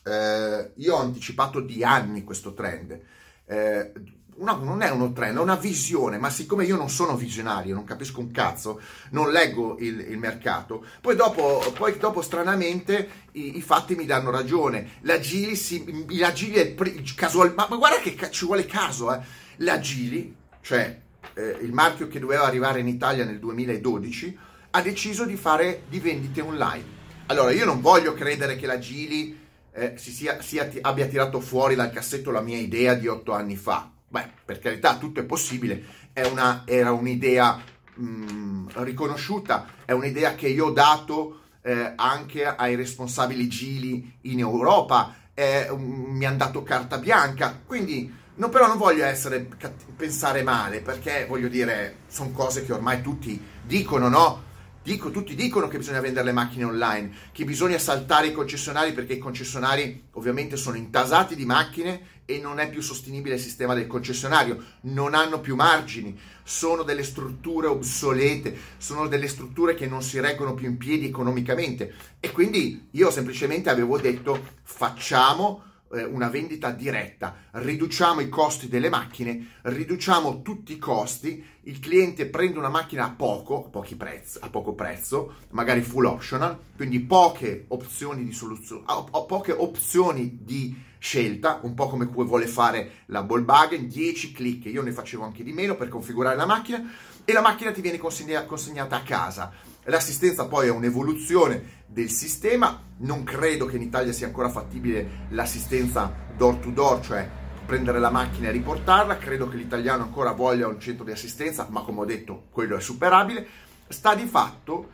eh, 0.04 0.72
io 0.74 0.94
ho 0.94 1.00
anticipato 1.00 1.60
di 1.60 1.82
anni 1.82 2.24
questo 2.24 2.52
trend. 2.52 3.00
Eh, 3.46 3.92
no, 4.40 4.56
non 4.62 4.82
è 4.82 4.90
uno 4.90 5.12
trend, 5.12 5.36
è 5.36 5.40
una 5.40 5.56
visione, 5.56 6.18
ma 6.18 6.30
siccome 6.30 6.64
io 6.64 6.76
non 6.76 6.90
sono 6.90 7.16
visionario, 7.16 7.74
non 7.74 7.84
capisco 7.84 8.20
un 8.20 8.30
cazzo, 8.30 8.80
non 9.10 9.30
leggo 9.30 9.76
il, 9.78 10.00
il 10.00 10.18
mercato, 10.18 10.84
poi 11.00 11.16
dopo, 11.16 11.72
poi 11.76 11.96
dopo 11.98 12.22
stranamente 12.22 13.26
i, 13.32 13.56
i, 13.56 13.62
fatti 13.62 13.94
mi 13.94 14.06
danno 14.06 14.30
ragione. 14.30 14.92
La 15.00 15.18
Gili, 15.18 15.56
si, 15.56 16.06
la 16.18 16.32
è 16.32 16.74
il 16.84 17.14
casual, 17.14 17.54
ma, 17.54 17.66
ma, 17.68 17.76
guarda 17.76 17.98
che 17.98 18.16
ci 18.30 18.44
vuole 18.46 18.66
caso, 18.66 19.12
eh. 19.14 19.20
La 19.62 19.80
Gili, 19.80 20.34
cioè 20.60 21.00
eh, 21.34 21.58
il 21.60 21.72
marchio 21.72 22.08
che 22.08 22.20
doveva 22.20 22.44
arrivare 22.44 22.80
in 22.80 22.88
Italia 22.88 23.24
nel 23.24 23.38
2012, 23.38 24.38
ha 24.70 24.82
deciso 24.82 25.24
di 25.24 25.36
fare 25.36 25.82
di 25.88 25.98
vendite 25.98 26.40
online. 26.40 26.96
Allora, 27.26 27.52
io 27.52 27.64
non 27.64 27.80
voglio 27.80 28.14
credere 28.14 28.56
che 28.56 28.66
la 28.66 28.78
Gili 28.78 29.46
eh, 29.72 29.94
si 29.96 30.10
sia, 30.10 30.40
sia, 30.40 30.70
abbia 30.80 31.06
tirato 31.06 31.40
fuori 31.40 31.74
dal 31.74 31.90
cassetto 31.90 32.30
la 32.30 32.40
mia 32.40 32.58
idea 32.58 32.94
di 32.94 33.06
otto 33.06 33.32
anni 33.32 33.56
fa. 33.56 33.90
Beh, 34.10 34.30
per 34.44 34.58
carità, 34.58 34.96
tutto 34.96 35.20
è 35.20 35.24
possibile, 35.24 35.84
è 36.14 36.24
una, 36.24 36.62
era 36.64 36.92
un'idea 36.92 37.62
mh, 37.94 38.02
mm, 38.02 38.66
riconosciuta, 38.76 39.66
è 39.84 39.92
un'idea 39.92 40.34
che 40.34 40.48
io 40.48 40.66
ho 40.66 40.70
dato 40.70 41.40
eh, 41.60 41.92
anche 41.94 42.46
ai 42.46 42.74
responsabili 42.74 43.48
Gili 43.48 44.16
in 44.22 44.38
Europa, 44.38 45.14
eh, 45.34 45.68
mi 45.76 46.24
hanno 46.24 46.38
dato 46.38 46.62
carta 46.62 46.96
bianca, 46.96 47.60
quindi 47.66 48.10
no, 48.36 48.48
però 48.48 48.66
non 48.66 48.78
voglio 48.78 49.04
essere, 49.04 49.46
pensare 49.94 50.42
male, 50.42 50.80
perché 50.80 51.26
voglio 51.28 51.48
dire, 51.48 51.98
sono 52.08 52.30
cose 52.30 52.64
che 52.64 52.72
ormai 52.72 53.02
tutti 53.02 53.40
dicono, 53.62 54.08
no? 54.08 54.46
Dico, 54.82 55.10
tutti 55.10 55.34
dicono 55.34 55.68
che 55.68 55.76
bisogna 55.76 56.00
vendere 56.00 56.24
le 56.24 56.32
macchine 56.32 56.64
online, 56.64 57.10
che 57.32 57.44
bisogna 57.44 57.78
saltare 57.78 58.28
i 58.28 58.32
concessionari 58.32 58.94
perché 58.94 59.12
i 59.12 59.18
concessionari 59.18 60.08
ovviamente 60.12 60.56
sono 60.56 60.78
intasati 60.78 61.36
di 61.36 61.44
macchine 61.44 62.00
e 62.30 62.38
non 62.38 62.58
è 62.58 62.68
più 62.68 62.82
sostenibile 62.82 63.36
il 63.36 63.40
sistema 63.40 63.72
del 63.72 63.86
concessionario, 63.86 64.62
non 64.82 65.14
hanno 65.14 65.40
più 65.40 65.54
margini, 65.54 66.14
sono 66.42 66.82
delle 66.82 67.02
strutture 67.02 67.68
obsolete, 67.68 68.54
sono 68.76 69.08
delle 69.08 69.28
strutture 69.28 69.74
che 69.74 69.86
non 69.86 70.02
si 70.02 70.20
reggono 70.20 70.52
più 70.52 70.68
in 70.68 70.76
piedi 70.76 71.06
economicamente. 71.06 71.94
E 72.20 72.30
quindi 72.30 72.88
io 72.90 73.10
semplicemente 73.10 73.70
avevo 73.70 73.96
detto 73.96 74.38
facciamo 74.62 75.67
eh, 75.92 76.04
una 76.04 76.28
vendita 76.28 76.70
diretta, 76.70 77.36
riduciamo 77.52 78.20
i 78.20 78.28
costi 78.28 78.68
delle 78.68 78.88
macchine, 78.88 79.54
riduciamo 79.62 80.42
tutti 80.42 80.72
i 80.72 80.78
costi, 80.78 81.44
il 81.62 81.80
cliente 81.80 82.26
prende 82.26 82.58
una 82.58 82.68
macchina 82.68 83.04
a 83.04 83.10
poco, 83.10 83.70
a, 83.72 83.96
prezzi, 83.96 84.38
a 84.40 84.50
poco 84.50 84.74
prezzo, 84.74 85.34
magari 85.50 85.82
full 85.82 86.04
optional, 86.04 86.58
quindi 86.76 87.00
poche 87.00 87.64
opzioni 87.68 88.24
di 88.24 88.32
soluzione, 88.32 88.84
poche 89.26 89.52
opzioni 89.52 90.38
di 90.42 90.86
scelta, 90.98 91.60
un 91.62 91.74
po' 91.74 91.88
come 91.88 92.06
vuole 92.06 92.46
fare 92.46 92.90
la 93.06 93.22
Volkswagen, 93.22 93.88
10 93.88 94.32
clic, 94.32 94.64
io 94.66 94.82
ne 94.82 94.92
facevo 94.92 95.24
anche 95.24 95.42
di 95.42 95.52
meno 95.52 95.76
per 95.76 95.88
configurare 95.88 96.36
la 96.36 96.46
macchina 96.46 96.90
e 97.24 97.32
la 97.32 97.40
macchina 97.40 97.72
ti 97.72 97.80
viene 97.80 97.98
consegnata 97.98 98.96
a 98.96 99.02
casa. 99.02 99.52
L'assistenza 99.88 100.46
poi 100.46 100.66
è 100.66 100.70
un'evoluzione 100.70 101.84
del 101.86 102.10
sistema, 102.10 102.78
non 102.98 103.24
credo 103.24 103.64
che 103.64 103.76
in 103.76 103.82
Italia 103.82 104.12
sia 104.12 104.26
ancora 104.26 104.50
fattibile 104.50 105.26
l'assistenza 105.30 106.12
door 106.36 106.56
to 106.56 106.68
door, 106.68 107.00
cioè 107.00 107.26
prendere 107.64 107.98
la 107.98 108.10
macchina 108.10 108.48
e 108.48 108.52
riportarla, 108.52 109.16
credo 109.16 109.48
che 109.48 109.56
l'italiano 109.56 110.02
ancora 110.02 110.32
voglia 110.32 110.68
un 110.68 110.78
centro 110.78 111.06
di 111.06 111.10
assistenza, 111.10 111.68
ma 111.70 111.80
come 111.80 112.00
ho 112.00 112.04
detto 112.04 112.48
quello 112.50 112.76
è 112.76 112.80
superabile, 112.82 113.46
sta 113.88 114.14
di 114.14 114.26
fatto 114.26 114.90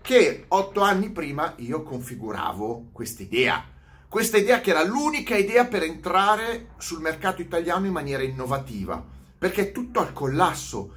che 0.00 0.44
otto 0.46 0.80
anni 0.80 1.10
prima 1.10 1.54
io 1.56 1.82
configuravo 1.82 2.90
questa 2.92 3.24
idea, 3.24 3.64
questa 4.08 4.36
idea 4.36 4.60
che 4.60 4.70
era 4.70 4.84
l'unica 4.84 5.36
idea 5.36 5.64
per 5.64 5.82
entrare 5.82 6.68
sul 6.76 7.00
mercato 7.00 7.42
italiano 7.42 7.86
in 7.86 7.92
maniera 7.92 8.22
innovativa, 8.22 9.04
perché 9.36 9.62
è 9.62 9.72
tutto 9.72 9.98
al 9.98 10.12
collasso, 10.12 10.94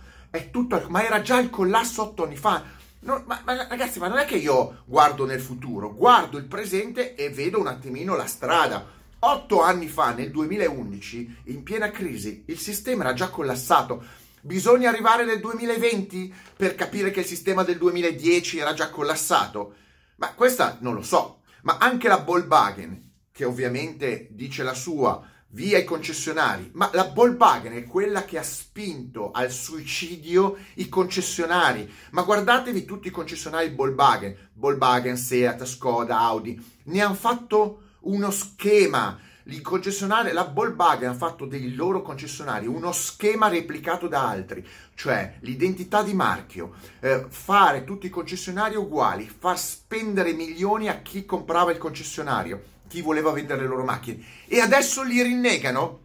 tutto 0.52 0.76
al, 0.76 0.86
ma 0.90 1.04
era 1.04 1.22
già 1.22 1.40
il 1.40 1.50
collasso 1.50 2.04
otto 2.04 2.26
anni 2.26 2.38
fa, 2.38 2.78
No, 3.02 3.24
ma, 3.26 3.42
ma, 3.46 3.68
ragazzi, 3.68 4.00
ma 4.00 4.08
non 4.08 4.18
è 4.18 4.26
che 4.26 4.36
io 4.36 4.84
guardo 4.86 5.26
nel 5.26 5.40
futuro, 5.40 5.94
guardo 5.94 6.38
il 6.38 6.46
presente 6.46 7.16
e 7.16 7.30
vedo 7.30 7.60
un 7.60 7.68
attimino 7.68 8.16
la 8.16 8.26
strada. 8.26 8.98
Otto 9.20 9.62
anni 9.62 9.88
fa, 9.88 10.14
nel 10.14 10.32
2011, 10.32 11.38
in 11.46 11.64
piena 11.64 11.92
crisi, 11.92 12.44
il 12.48 12.60
sistema 12.60 13.04
era 13.04 13.14
già 13.14 13.30
collassato. 13.30 14.04
Bisogna 14.42 14.90
arrivare 14.90 15.26
nel 15.26 15.40
2020 15.40 16.34
per 16.56 16.76
capire 16.76 17.12
che 17.12 17.22
il 17.22 17.26
sistema 17.26 17.64
del 17.64 17.78
2010 17.78 18.60
era 18.60 18.74
già 18.74 18.90
collassato. 18.90 19.76
Ma 20.16 20.34
questa 20.34 20.78
non 20.82 20.94
lo 20.94 21.02
so. 21.02 21.42
Ma 21.64 21.78
anche 21.80 22.08
la 22.08 22.18
Volkswagen, 22.18 23.12
che 23.32 23.46
ovviamente 23.46 24.28
dice 24.32 24.64
la 24.64 24.74
sua, 24.74 25.22
via 25.52 25.80
i 25.80 25.84
concessionari, 25.84 26.70
ma 26.74 26.90
la 26.94 27.12
Volkswagen 27.14 27.74
è 27.74 27.86
quella 27.86 28.24
che 28.24 28.38
ha 28.38 28.44
spinto 28.44 29.32
al 29.32 29.52
suicidio 29.52 30.58
i 30.76 30.90
concessionari. 30.90 31.92
Ma 32.12 32.22
guardatevi 32.22 32.86
tutti 32.86 33.08
i 33.08 33.12
concessionari 33.12 33.74
Volkswagen, 33.74 34.36
Volkswagen, 34.54 35.18
Seat, 35.18 35.64
Skoda, 35.64 36.20
Audi, 36.20 36.62
ne 36.84 37.02
hanno 37.02 37.16
fatto 37.16 37.82
uno 38.02 38.30
schema. 38.32 39.20
I 39.46 39.62
concessionari, 39.62 40.32
la 40.32 40.44
Volkswagen 40.44 41.10
ha 41.10 41.16
fatto 41.16 41.46
dei 41.46 41.74
loro 41.74 42.04
concessionari 42.04 42.68
uno 42.68 42.92
schema 42.92 43.48
replicato 43.48 44.08
da 44.08 44.30
altri, 44.30 44.64
cioè 44.94 45.38
l'identità 45.40 46.04
di 46.04 46.14
marchio, 46.14 46.76
eh, 47.00 47.26
fare 47.30 47.84
tutti 47.84 48.06
i 48.06 48.12
concessionari 48.12 48.76
uguali, 48.76 49.28
far 49.28 49.58
spendere 49.58 50.34
milioni 50.34 50.88
a 50.88 51.02
chi 51.02 51.26
comprava 51.26 51.72
il 51.72 51.80
concessionario, 51.80 52.62
chi 52.90 53.02
voleva 53.02 53.32
vendere 53.32 53.62
le 53.62 53.68
loro 53.68 53.86
macchine. 53.86 54.22
E 54.48 54.60
adesso 54.60 55.04
li 55.04 55.22
rinnegano? 55.22 56.00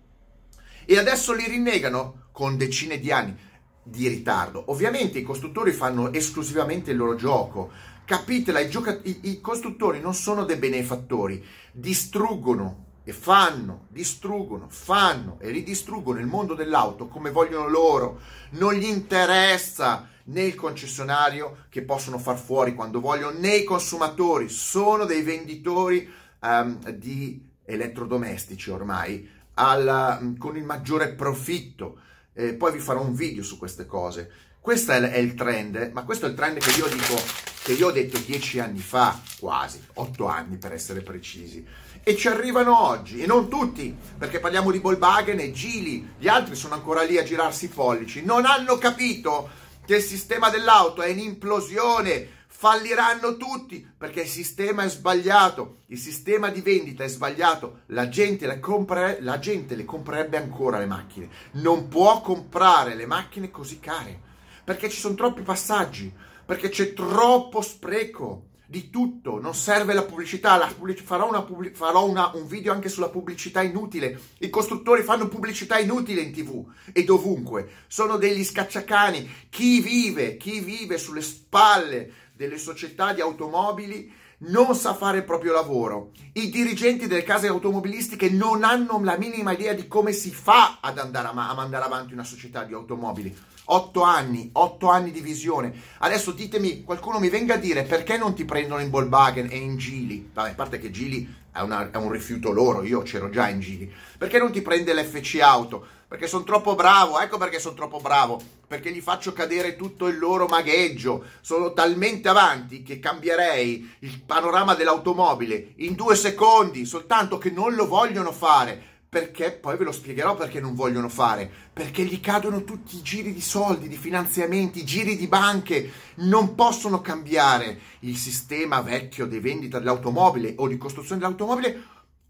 E 0.85 0.99
adesso 0.99 1.33
li 1.33 1.47
rinnegano 1.49 2.29
con 2.31 2.57
decine 2.57 3.00
di 3.00 3.11
anni 3.11 3.37
di 3.83 4.07
ritardo. 4.07 4.64
Ovviamente 4.67 5.19
i 5.19 5.23
costruttori 5.23 5.73
fanno 5.73 6.12
esclusivamente 6.12 6.91
il 6.91 6.99
loro 6.99 7.17
gioco. 7.17 7.71
Capitela, 8.05 8.61
i, 8.61 8.69
gioca- 8.69 9.00
i, 9.03 9.21
i 9.23 9.41
costruttori 9.41 10.00
non 10.00 10.14
sono 10.14 10.45
dei 10.45 10.57
benefattori, 10.57 11.45
distruggono 11.73 12.83
e 13.05 13.12
fanno, 13.12 13.87
distruggono, 13.88 14.67
fanno 14.69 15.38
e 15.41 15.50
ridistruggono 15.50 16.19
il 16.19 16.26
mondo 16.26 16.55
dell'auto 16.55 17.09
come 17.09 17.31
vogliono 17.31 17.69
loro. 17.69 18.21
Non 18.50 18.75
gli 18.75 18.87
interessa 18.87 20.09
né 20.25 20.43
il 20.43 20.55
concessionario 20.55 21.64
che 21.69 21.83
possono 21.83 22.19
far 22.19 22.38
fuori 22.38 22.75
quando 22.75 23.00
vogliono, 23.00 23.38
né 23.38 23.57
i 23.57 23.64
consumatori. 23.64 24.49
Sono 24.49 25.05
dei 25.05 25.23
venditori 25.23 26.11
um, 26.45 26.91
di 26.91 27.41
elettrodomestici 27.65 28.71
ormai 28.71 29.29
al, 29.55 30.35
con 30.39 30.57
il 30.57 30.65
maggiore 30.65 31.13
profitto. 31.15 31.99
Eh, 32.35 32.55
poi 32.55 32.73
vi 32.73 32.81
farò 32.81 33.03
un 33.03 33.15
video 33.15 33.43
su 33.43 33.59
queste 33.59 33.87
cose. 33.87 34.31
Questo 34.61 34.93
è, 34.93 35.01
è 35.01 35.19
il 35.19 35.35
trend, 35.35 35.91
ma 35.93 36.05
questo 36.05 36.27
è 36.27 36.29
il 36.29 36.35
trend 36.35 36.59
che 36.59 36.79
io 36.79 36.87
dico, 36.87 37.17
che 37.63 37.73
io 37.73 37.89
ho 37.89 37.93
detto 37.93 38.19
dieci 38.19 38.59
anni 38.59 38.81
fa, 38.81 39.19
quasi, 39.39 39.83
otto 39.95 40.27
anni 40.27 40.57
per 40.57 40.73
essere 40.73 41.01
precisi 41.01 41.65
e 42.07 42.17
ci 42.17 42.29
arrivano 42.29 42.87
oggi 42.87 43.23
e 43.23 43.27
non 43.27 43.49
tutti 43.49 43.97
perché 44.19 44.39
parliamo 44.39 44.71
di 44.71 44.79
Volkswagen 44.79 45.41
e 45.41 45.53
Gili 45.53 46.13
gli 46.19 46.29
altri 46.29 46.55
sono 46.55 46.75
ancora 46.75 47.03
lì 47.03 47.17
a 47.17 47.23
girarsi 47.23 47.65
i 47.65 47.69
pollici 47.69 48.23
non 48.23 48.45
hanno 48.45 48.77
capito 48.77 49.49
che 49.87 49.97
il 49.97 50.03
sistema 50.03 50.51
dell'auto 50.51 51.01
è 51.01 51.09
in 51.09 51.19
implosione 51.19 52.44
falliranno 52.64 53.37
tutti 53.37 53.87
perché 53.94 54.23
il 54.23 54.26
sistema 54.26 54.85
è 54.85 54.88
sbagliato 54.88 55.80
il 55.88 55.99
sistema 55.99 56.49
di 56.49 56.62
vendita 56.62 57.04
è 57.04 57.09
sbagliato 57.09 57.80
la 57.88 58.09
gente 58.09 58.47
le, 58.47 58.59
compre, 58.59 59.18
la 59.21 59.38
gente 59.38 59.76
le 59.76 59.85
comprerebbe 59.85 60.38
ancora 60.38 60.78
le 60.78 60.87
macchine. 60.87 61.28
Non 61.52 61.88
può 61.88 62.23
comprare 62.23 62.94
le 62.94 63.04
macchine 63.04 63.50
così 63.50 63.80
care 63.80 64.18
perché 64.64 64.88
ci 64.88 64.99
sono 64.99 65.14
troppi 65.14 65.42
passaggi 65.42 66.11
perché 66.47 66.71
c'è 66.71 66.94
troppo 66.94 67.61
spreco 67.61 68.47
di 68.66 68.88
tutto, 68.88 69.38
non 69.38 69.54
serve 69.54 69.92
la 69.92 70.02
pubblicità, 70.02 70.56
la 70.56 70.66
pubblic- 70.66 71.04
farò, 71.04 71.28
una 71.28 71.42
pubblic- 71.42 71.76
farò 71.76 72.09
una, 72.09 72.30
un 72.35 72.47
video 72.47 72.73
anche 72.73 72.88
sulla 72.88 73.11
pubblicità 73.11 73.62
inutile, 73.62 74.18
i 74.38 74.49
costruttori 74.49 75.02
fanno 75.02 75.28
pubblicità 75.28 75.78
inutile 75.78 76.23
in 76.23 76.33
tv 76.33 76.64
e 76.92 77.04
dovunque, 77.04 77.85
sono 77.87 78.16
degli 78.16 78.42
scacciacani, 78.42 79.49
chi 79.50 79.80
vive, 79.80 80.37
chi 80.38 80.61
vive 80.61 80.97
sulle 80.99 81.21
spalle 81.21 82.12
delle 82.37 82.59
società 82.59 83.12
di 83.12 83.21
automobili 83.21 84.12
non 84.38 84.75
sa 84.75 84.95
fare 84.95 85.19
il 85.19 85.25
proprio 85.25 85.53
lavoro. 85.53 86.11
I 86.33 86.50
dirigenti 86.50 87.07
delle 87.07 87.23
case 87.23 87.47
automobilistiche 87.47 88.29
non 88.29 88.64
hanno 88.64 89.00
la 89.03 89.17
minima 89.17 89.53
idea 89.53 89.73
di 89.73 89.87
come 89.87 90.12
si 90.12 90.31
fa 90.33 90.79
ad 90.81 90.99
andare 90.99 91.29
a, 91.29 91.33
mandare 91.33 91.85
avanti 91.85 92.12
una 92.12 92.25
società 92.25 92.64
di 92.64 92.75
automobili. 92.75 93.35
Otto 93.67 94.03
anni, 94.03 94.50
otto 94.53 94.91
anni 94.91 95.12
di 95.12 95.21
visione. 95.21 95.73
Adesso 95.99 96.33
ditemi, 96.33 96.83
qualcuno 96.83 97.21
mi 97.21 97.31
venga 97.31 97.55
a 97.55 97.59
dire 97.59 97.85
perché 97.85 98.19
non 98.19 98.35
ti 98.35 98.45
prendono 98.45 98.83
in 98.83 98.91
Volkswagen 98.91 99.49
e 99.50 99.57
in 99.57 99.79
Gili? 99.79 100.29
Vabbè, 100.35 100.50
a 100.50 100.55
parte 100.55 100.79
che 100.79 100.91
Gili 100.91 101.43
è, 101.54 101.61
una, 101.61 101.88
è 101.88 101.96
un 101.96 102.11
rifiuto 102.11 102.50
loro, 102.50 102.82
io 102.82 103.02
c'ero 103.02 103.30
già 103.30 103.49
in 103.49 103.61
Gili. 103.61 103.92
Perché 104.18 104.38
non 104.38 104.50
ti 104.50 104.61
prende 104.61 104.92
l'FC 104.92 105.38
Auto? 105.40 105.87
Perché 106.08 106.26
sono 106.26 106.42
troppo 106.42 106.75
bravo, 106.75 107.20
ecco 107.20 107.38
perché 107.38 107.61
sono 107.61 107.76
troppo 107.76 108.00
bravo. 108.00 108.42
Perché 108.66 108.90
gli 108.90 109.00
faccio 109.00 109.32
cadere 109.32 109.76
tutto 109.76 110.08
il 110.08 110.18
loro 110.18 110.46
magheggio. 110.46 111.25
Sono 111.40 111.73
talmente 111.73 112.28
avanti 112.28 112.82
che 112.82 112.99
cambierei 112.99 113.96
il 114.00 114.20
panorama 114.20 114.75
dell'automobile 114.75 115.75
in 115.76 115.94
due 115.94 116.16
secondi, 116.16 116.84
soltanto 116.84 117.38
che 117.38 117.50
non 117.50 117.75
lo 117.75 117.87
vogliono 117.87 118.32
fare 118.32 118.94
perché? 119.14 119.52
Poi 119.52 119.76
ve 119.76 119.85
lo 119.85 119.92
spiegherò 119.92 120.34
perché 120.34 120.58
non 120.58 120.75
vogliono 120.75 121.08
fare, 121.08 121.49
perché 121.73 122.02
gli 122.02 122.19
cadono 122.19 122.65
tutti 122.65 122.97
i 122.97 123.02
giri 123.02 123.32
di 123.32 123.41
soldi, 123.41 123.86
di 123.86 123.97
finanziamenti, 123.97 124.84
giri 124.84 125.17
di 125.17 125.28
banche, 125.28 125.89
non 126.17 126.56
possono 126.56 127.00
cambiare 127.00 127.78
il 128.00 128.17
sistema 128.17 128.80
vecchio 128.80 129.26
di 129.26 129.39
vendita 129.39 129.78
dell'automobile 129.78 130.54
o 130.56 130.67
di 130.67 130.76
costruzione 130.76 131.21
dell'automobile 131.21 131.80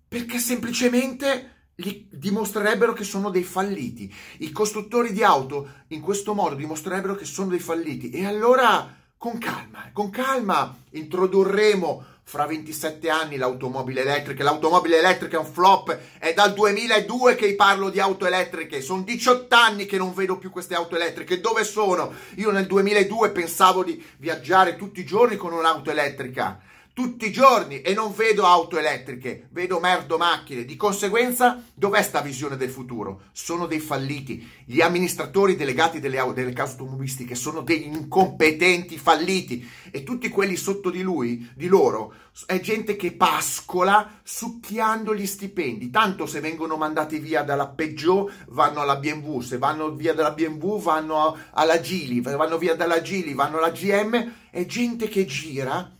perché 0.07 0.39
semplicemente 0.39 1.71
gli 1.75 2.07
dimostrerebbero 2.11 2.93
che 2.93 3.05
sono 3.05 3.31
dei 3.31 3.45
falliti. 3.45 4.15
I 4.41 4.53
costruttori 4.53 5.11
di 5.15 5.25
auto 5.25 5.85
in 5.89 6.03
questo 6.03 6.35
modo 6.35 6.55
dimostrerebbero 6.55 7.15
che 7.15 7.25
sono 7.25 7.49
dei 7.49 7.61
falliti. 7.61 8.11
E 8.11 8.27
allora 8.27 8.95
con 9.17 9.39
calma, 9.39 9.89
con 9.95 10.11
calma 10.11 10.77
introdurremo 10.91 12.05
fra 12.25 12.47
27 12.47 13.09
anni 13.11 13.37
l'automobile 13.37 14.01
elettrica. 14.01 14.43
L'automobile 14.43 14.99
elettrica 14.99 15.37
è 15.37 15.41
un 15.41 15.47
flop, 15.47 15.97
è 16.19 16.33
dal 16.33 16.53
2002 16.53 17.35
che 17.35 17.55
parlo 17.55 17.91
di 17.91 18.01
auto 18.01 18.27
elettriche, 18.27 18.81
sono 18.81 19.03
18 19.03 19.55
anni 19.55 19.87
che 19.87 19.99
non 19.99 20.13
vedo 20.15 20.39
più 20.39 20.51
queste 20.51 20.75
auto 20.75 20.97
elettriche. 20.97 21.41
Dove 21.41 21.65
sono? 21.65 22.13
Io 22.37 22.51
nel 22.51 22.67
2002 22.67 23.31
pensavo 23.31 23.85
di 23.85 24.03
viaggiare 24.17 24.77
tutti 24.77 25.01
i 25.01 25.05
giorni 25.05 25.37
con 25.37 25.53
un'auto 25.53 25.91
elettrica 25.91 26.61
tutti 26.95 27.27
i 27.27 27.33
giorni 27.33 27.83
e 27.83 27.93
non 27.93 28.15
vedo 28.15 28.47
auto 28.47 28.79
elettriche, 28.79 29.49
vedo 29.51 29.81
merdo 29.81 30.17
macchine. 30.17 30.65
Di 30.65 30.77
conseguenza, 30.77 31.61
dov'è 31.75 32.01
sta 32.01 32.21
visione 32.21 32.57
del 32.57 32.71
futuro? 32.71 33.23
Sono 33.33 33.67
dei 33.67 33.81
falliti. 33.81 34.49
Gli 34.65 34.81
amministratori 34.81 35.57
delegati 35.57 35.99
delle, 35.99 36.23
delle 36.33 36.53
case 36.53 36.73
automobilistiche 36.73 37.35
sono 37.35 37.63
degli 37.63 37.87
incompetenti 37.87 38.97
falliti 38.97 39.69
e 39.91 40.05
tutti 40.05 40.29
quelli 40.29 40.55
sotto 40.55 40.89
di 40.89 41.03
lui, 41.03 41.51
di 41.57 41.67
loro, 41.67 42.15
è 42.47 42.61
gente 42.61 42.95
che 42.95 43.11
pascola 43.11 44.21
succhiando 44.23 45.17
gli 45.17 45.27
stipendi. 45.27 45.91
Tanto 45.91 46.27
se 46.27 46.39
vengono 46.39 46.77
mandati 46.77 47.19
via 47.19 47.43
dalla 47.43 47.67
Peugeot 47.67 48.31
vanno 48.51 48.81
alla 48.81 48.97
BMW, 48.97 49.41
se 49.41 49.59
vanno 49.59 49.91
via 49.97 50.15
dalla 50.15 50.31
BMW 50.31 50.81
vanno 50.81 51.37
alla 51.51 51.81
Gili, 51.81 52.21
vanno 52.21 52.57
via 52.57 52.77
dalla 52.77 53.03
Gili, 53.03 53.35
vanno 53.35 53.59
alla 53.59 53.71
GM. 53.71 54.33
È 54.49 54.65
gente 54.65 55.09
che 55.09 55.25
gira 55.27 55.91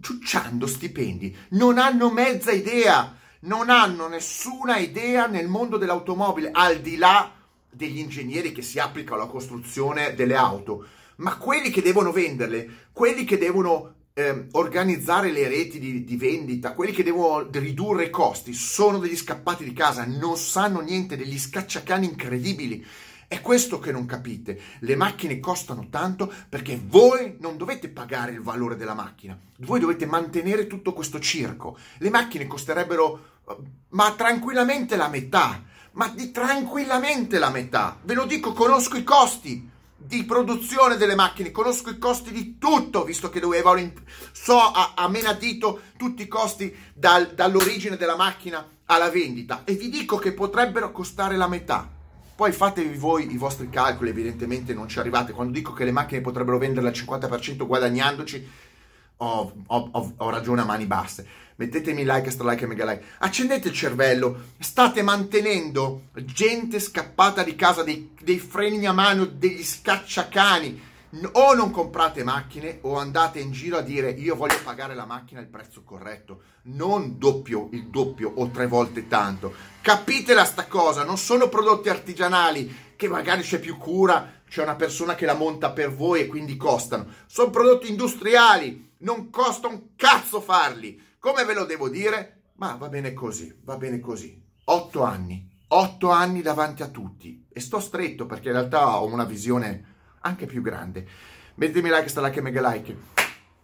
ciucciando 0.00 0.66
stipendi, 0.66 1.34
non 1.50 1.78
hanno 1.78 2.10
mezza 2.10 2.50
idea, 2.50 3.16
non 3.40 3.70
hanno 3.70 4.08
nessuna 4.08 4.78
idea 4.78 5.26
nel 5.26 5.48
mondo 5.48 5.76
dell'automobile, 5.76 6.50
al 6.52 6.80
di 6.80 6.96
là 6.96 7.32
degli 7.70 7.98
ingegneri 7.98 8.52
che 8.52 8.62
si 8.62 8.80
applicano 8.80 9.22
alla 9.22 9.30
costruzione 9.30 10.14
delle 10.14 10.34
auto, 10.34 10.86
ma 11.16 11.36
quelli 11.36 11.70
che 11.70 11.82
devono 11.82 12.10
venderle, 12.10 12.88
quelli 12.92 13.24
che 13.24 13.38
devono 13.38 13.94
eh, 14.14 14.46
organizzare 14.52 15.30
le 15.30 15.46
reti 15.46 15.78
di, 15.78 16.04
di, 16.04 16.16
vendita, 16.16 16.74
quelli 16.74 16.92
che 16.92 17.04
devono 17.04 17.48
ridurre 17.50 18.06
i 18.06 18.10
costi, 18.10 18.52
sono 18.52 18.98
degli 18.98 19.16
scappati 19.16 19.62
di 19.62 19.72
casa, 19.72 20.04
non 20.04 20.36
sanno 20.36 20.80
niente, 20.80 21.16
degli 21.16 21.38
scacciacani 21.38 22.06
incredibili. 22.06 22.84
È 23.30 23.40
questo 23.42 23.78
che 23.78 23.92
non 23.92 24.06
capite. 24.06 24.60
Le 24.80 24.96
macchine 24.96 25.38
costano 25.38 25.86
tanto 25.88 26.32
perché 26.48 26.82
voi 26.84 27.36
non 27.38 27.56
dovete 27.56 27.88
pagare 27.88 28.32
il 28.32 28.40
valore 28.42 28.74
della 28.74 28.92
macchina. 28.92 29.38
Voi 29.58 29.78
dovete 29.78 30.04
mantenere 30.04 30.66
tutto 30.66 30.92
questo 30.92 31.20
circo. 31.20 31.78
Le 31.98 32.10
macchine 32.10 32.48
costerebbero 32.48 33.24
eh, 33.48 33.56
ma 33.90 34.10
tranquillamente 34.14 34.96
la 34.96 35.06
metà. 35.06 35.62
Ma 35.92 36.08
di 36.08 36.32
tranquillamente 36.32 37.38
la 37.38 37.50
metà. 37.50 38.00
Ve 38.02 38.14
lo 38.14 38.24
dico, 38.24 38.52
conosco 38.52 38.96
i 38.96 39.04
costi 39.04 39.70
di 39.96 40.24
produzione 40.24 40.96
delle 40.96 41.14
macchine, 41.14 41.52
conosco 41.52 41.90
i 41.90 41.98
costi 41.98 42.32
di 42.32 42.58
tutto, 42.58 43.04
visto 43.04 43.30
che 43.30 43.38
dovevano, 43.38 43.92
so 44.32 44.58
a, 44.58 44.94
a 44.96 45.08
menadito 45.08 45.82
tutti 45.96 46.22
i 46.22 46.26
costi 46.26 46.76
dal, 46.92 47.32
dall'origine 47.32 47.96
della 47.96 48.16
macchina 48.16 48.68
alla 48.86 49.08
vendita 49.08 49.62
e 49.62 49.74
vi 49.74 49.88
dico 49.88 50.16
che 50.16 50.32
potrebbero 50.32 50.90
costare 50.90 51.36
la 51.36 51.46
metà. 51.46 51.98
Poi 52.40 52.52
fatevi 52.52 52.96
voi 52.96 53.30
i 53.30 53.36
vostri 53.36 53.68
calcoli, 53.68 54.08
evidentemente 54.08 54.72
non 54.72 54.88
ci 54.88 54.98
arrivate. 54.98 55.32
Quando 55.32 55.52
dico 55.52 55.74
che 55.74 55.84
le 55.84 55.90
macchine 55.90 56.22
potrebbero 56.22 56.56
venderle 56.56 56.88
al 56.88 56.94
50% 56.94 57.66
guadagnandoci, 57.66 58.50
ho, 59.18 59.52
ho, 59.66 60.12
ho, 60.16 60.30
ragione 60.30 60.62
a 60.62 60.64
mani 60.64 60.86
basse. 60.86 61.26
Mettetemi 61.56 62.02
like, 62.02 62.30
stra 62.30 62.48
like 62.48 62.64
e 62.64 62.66
mega 62.66 62.86
like. 62.86 63.04
Accendete 63.18 63.68
il 63.68 63.74
cervello. 63.74 64.52
State 64.58 65.02
mantenendo 65.02 66.04
gente 66.14 66.80
scappata 66.80 67.42
di 67.42 67.54
casa, 67.54 67.82
dei, 67.82 68.14
dei 68.18 68.38
freni 68.38 68.86
a 68.86 68.92
mano, 68.92 69.26
degli 69.26 69.62
scacciacani 69.62 70.80
o 71.32 71.54
non 71.54 71.70
comprate 71.70 72.22
macchine 72.22 72.78
o 72.82 72.96
andate 72.96 73.40
in 73.40 73.50
giro 73.50 73.78
a 73.78 73.82
dire 73.82 74.10
io 74.10 74.36
voglio 74.36 74.60
pagare 74.62 74.94
la 74.94 75.06
macchina 75.06 75.40
il 75.40 75.48
prezzo 75.48 75.82
corretto, 75.82 76.42
non 76.64 77.18
doppio, 77.18 77.68
il 77.72 77.88
doppio 77.88 78.32
o 78.36 78.48
tre 78.50 78.66
volte 78.66 79.08
tanto. 79.08 79.52
Capitela 79.80 80.44
sta 80.44 80.66
cosa, 80.66 81.02
non 81.02 81.18
sono 81.18 81.48
prodotti 81.48 81.88
artigianali 81.88 82.94
che 82.94 83.08
magari 83.08 83.42
c'è 83.42 83.58
più 83.58 83.76
cura, 83.76 84.42
c'è 84.48 84.62
una 84.62 84.76
persona 84.76 85.14
che 85.14 85.26
la 85.26 85.34
monta 85.34 85.70
per 85.72 85.92
voi 85.92 86.20
e 86.20 86.26
quindi 86.26 86.56
costano. 86.56 87.06
Sono 87.26 87.50
prodotti 87.50 87.88
industriali, 87.88 88.92
non 88.98 89.30
costa 89.30 89.68
un 89.68 89.96
cazzo 89.96 90.40
farli. 90.40 91.08
Come 91.18 91.44
ve 91.44 91.54
lo 91.54 91.64
devo 91.64 91.88
dire? 91.88 92.42
Ma 92.56 92.76
va 92.76 92.88
bene 92.88 93.14
così, 93.14 93.58
va 93.64 93.76
bene 93.76 93.98
così. 94.00 94.40
Otto 94.64 95.02
anni, 95.02 95.48
otto 95.68 96.10
anni 96.10 96.42
davanti 96.42 96.82
a 96.82 96.88
tutti. 96.88 97.46
E 97.52 97.58
sto 97.58 97.80
stretto 97.80 98.26
perché 98.26 98.48
in 98.48 98.54
realtà 98.54 99.00
ho 99.00 99.06
una 99.06 99.24
visione 99.24 99.89
anche 100.20 100.46
più 100.46 100.62
grande. 100.62 101.06
Mettimi 101.54 101.90
like, 101.90 102.08
sta 102.08 102.22
like 102.22 102.38
e 102.38 102.42
mega 102.42 102.68
like. 102.68 102.96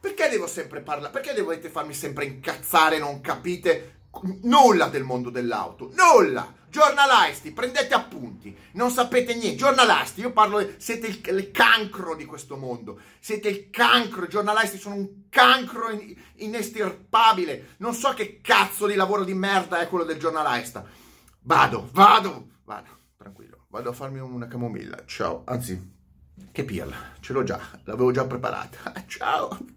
Perché 0.00 0.28
devo 0.28 0.46
sempre 0.46 0.80
parlare? 0.80 1.12
Perché 1.12 1.32
dovete 1.32 1.68
farmi 1.68 1.94
sempre 1.94 2.24
incazzare? 2.24 2.98
Non 2.98 3.20
capite 3.20 4.00
nulla 4.42 4.88
del 4.88 5.02
mondo 5.02 5.30
dell'auto? 5.30 5.92
Nulla! 5.94 6.54
Giornalisti, 6.68 7.52
prendete 7.52 7.94
appunti, 7.94 8.54
non 8.72 8.90
sapete 8.90 9.34
niente. 9.34 9.56
Giornalisti, 9.56 10.20
io 10.20 10.32
parlo, 10.32 10.74
siete 10.76 11.06
il, 11.06 11.20
il 11.24 11.50
cancro 11.50 12.14
di 12.14 12.26
questo 12.26 12.56
mondo. 12.56 13.00
Siete 13.18 13.48
il 13.48 13.70
cancro, 13.70 14.24
i 14.24 14.28
giornalisti 14.28 14.76
sono 14.76 14.96
un 14.96 15.28
cancro 15.30 15.90
in, 15.90 16.14
inestirpabile. 16.34 17.76
Non 17.78 17.94
so 17.94 18.12
che 18.12 18.40
cazzo 18.42 18.86
di 18.86 18.94
lavoro 18.94 19.24
di 19.24 19.32
merda 19.32 19.80
è 19.80 19.88
quello 19.88 20.04
del 20.04 20.18
giornalista. 20.18 20.84
Vado, 21.40 21.88
vado, 21.92 22.48
vado, 22.64 22.88
tranquillo. 23.16 23.64
Vado 23.68 23.88
a 23.88 23.94
farmi 23.94 24.18
una 24.18 24.46
camomilla. 24.46 25.02
Ciao, 25.06 25.44
anzi, 25.46 25.95
che 26.52 26.64
pirla, 26.64 26.96
ce 27.20 27.32
l'ho 27.32 27.42
già, 27.42 27.60
l'avevo 27.84 28.10
già 28.12 28.24
preparata. 28.26 28.92
Ciao. 29.06 29.75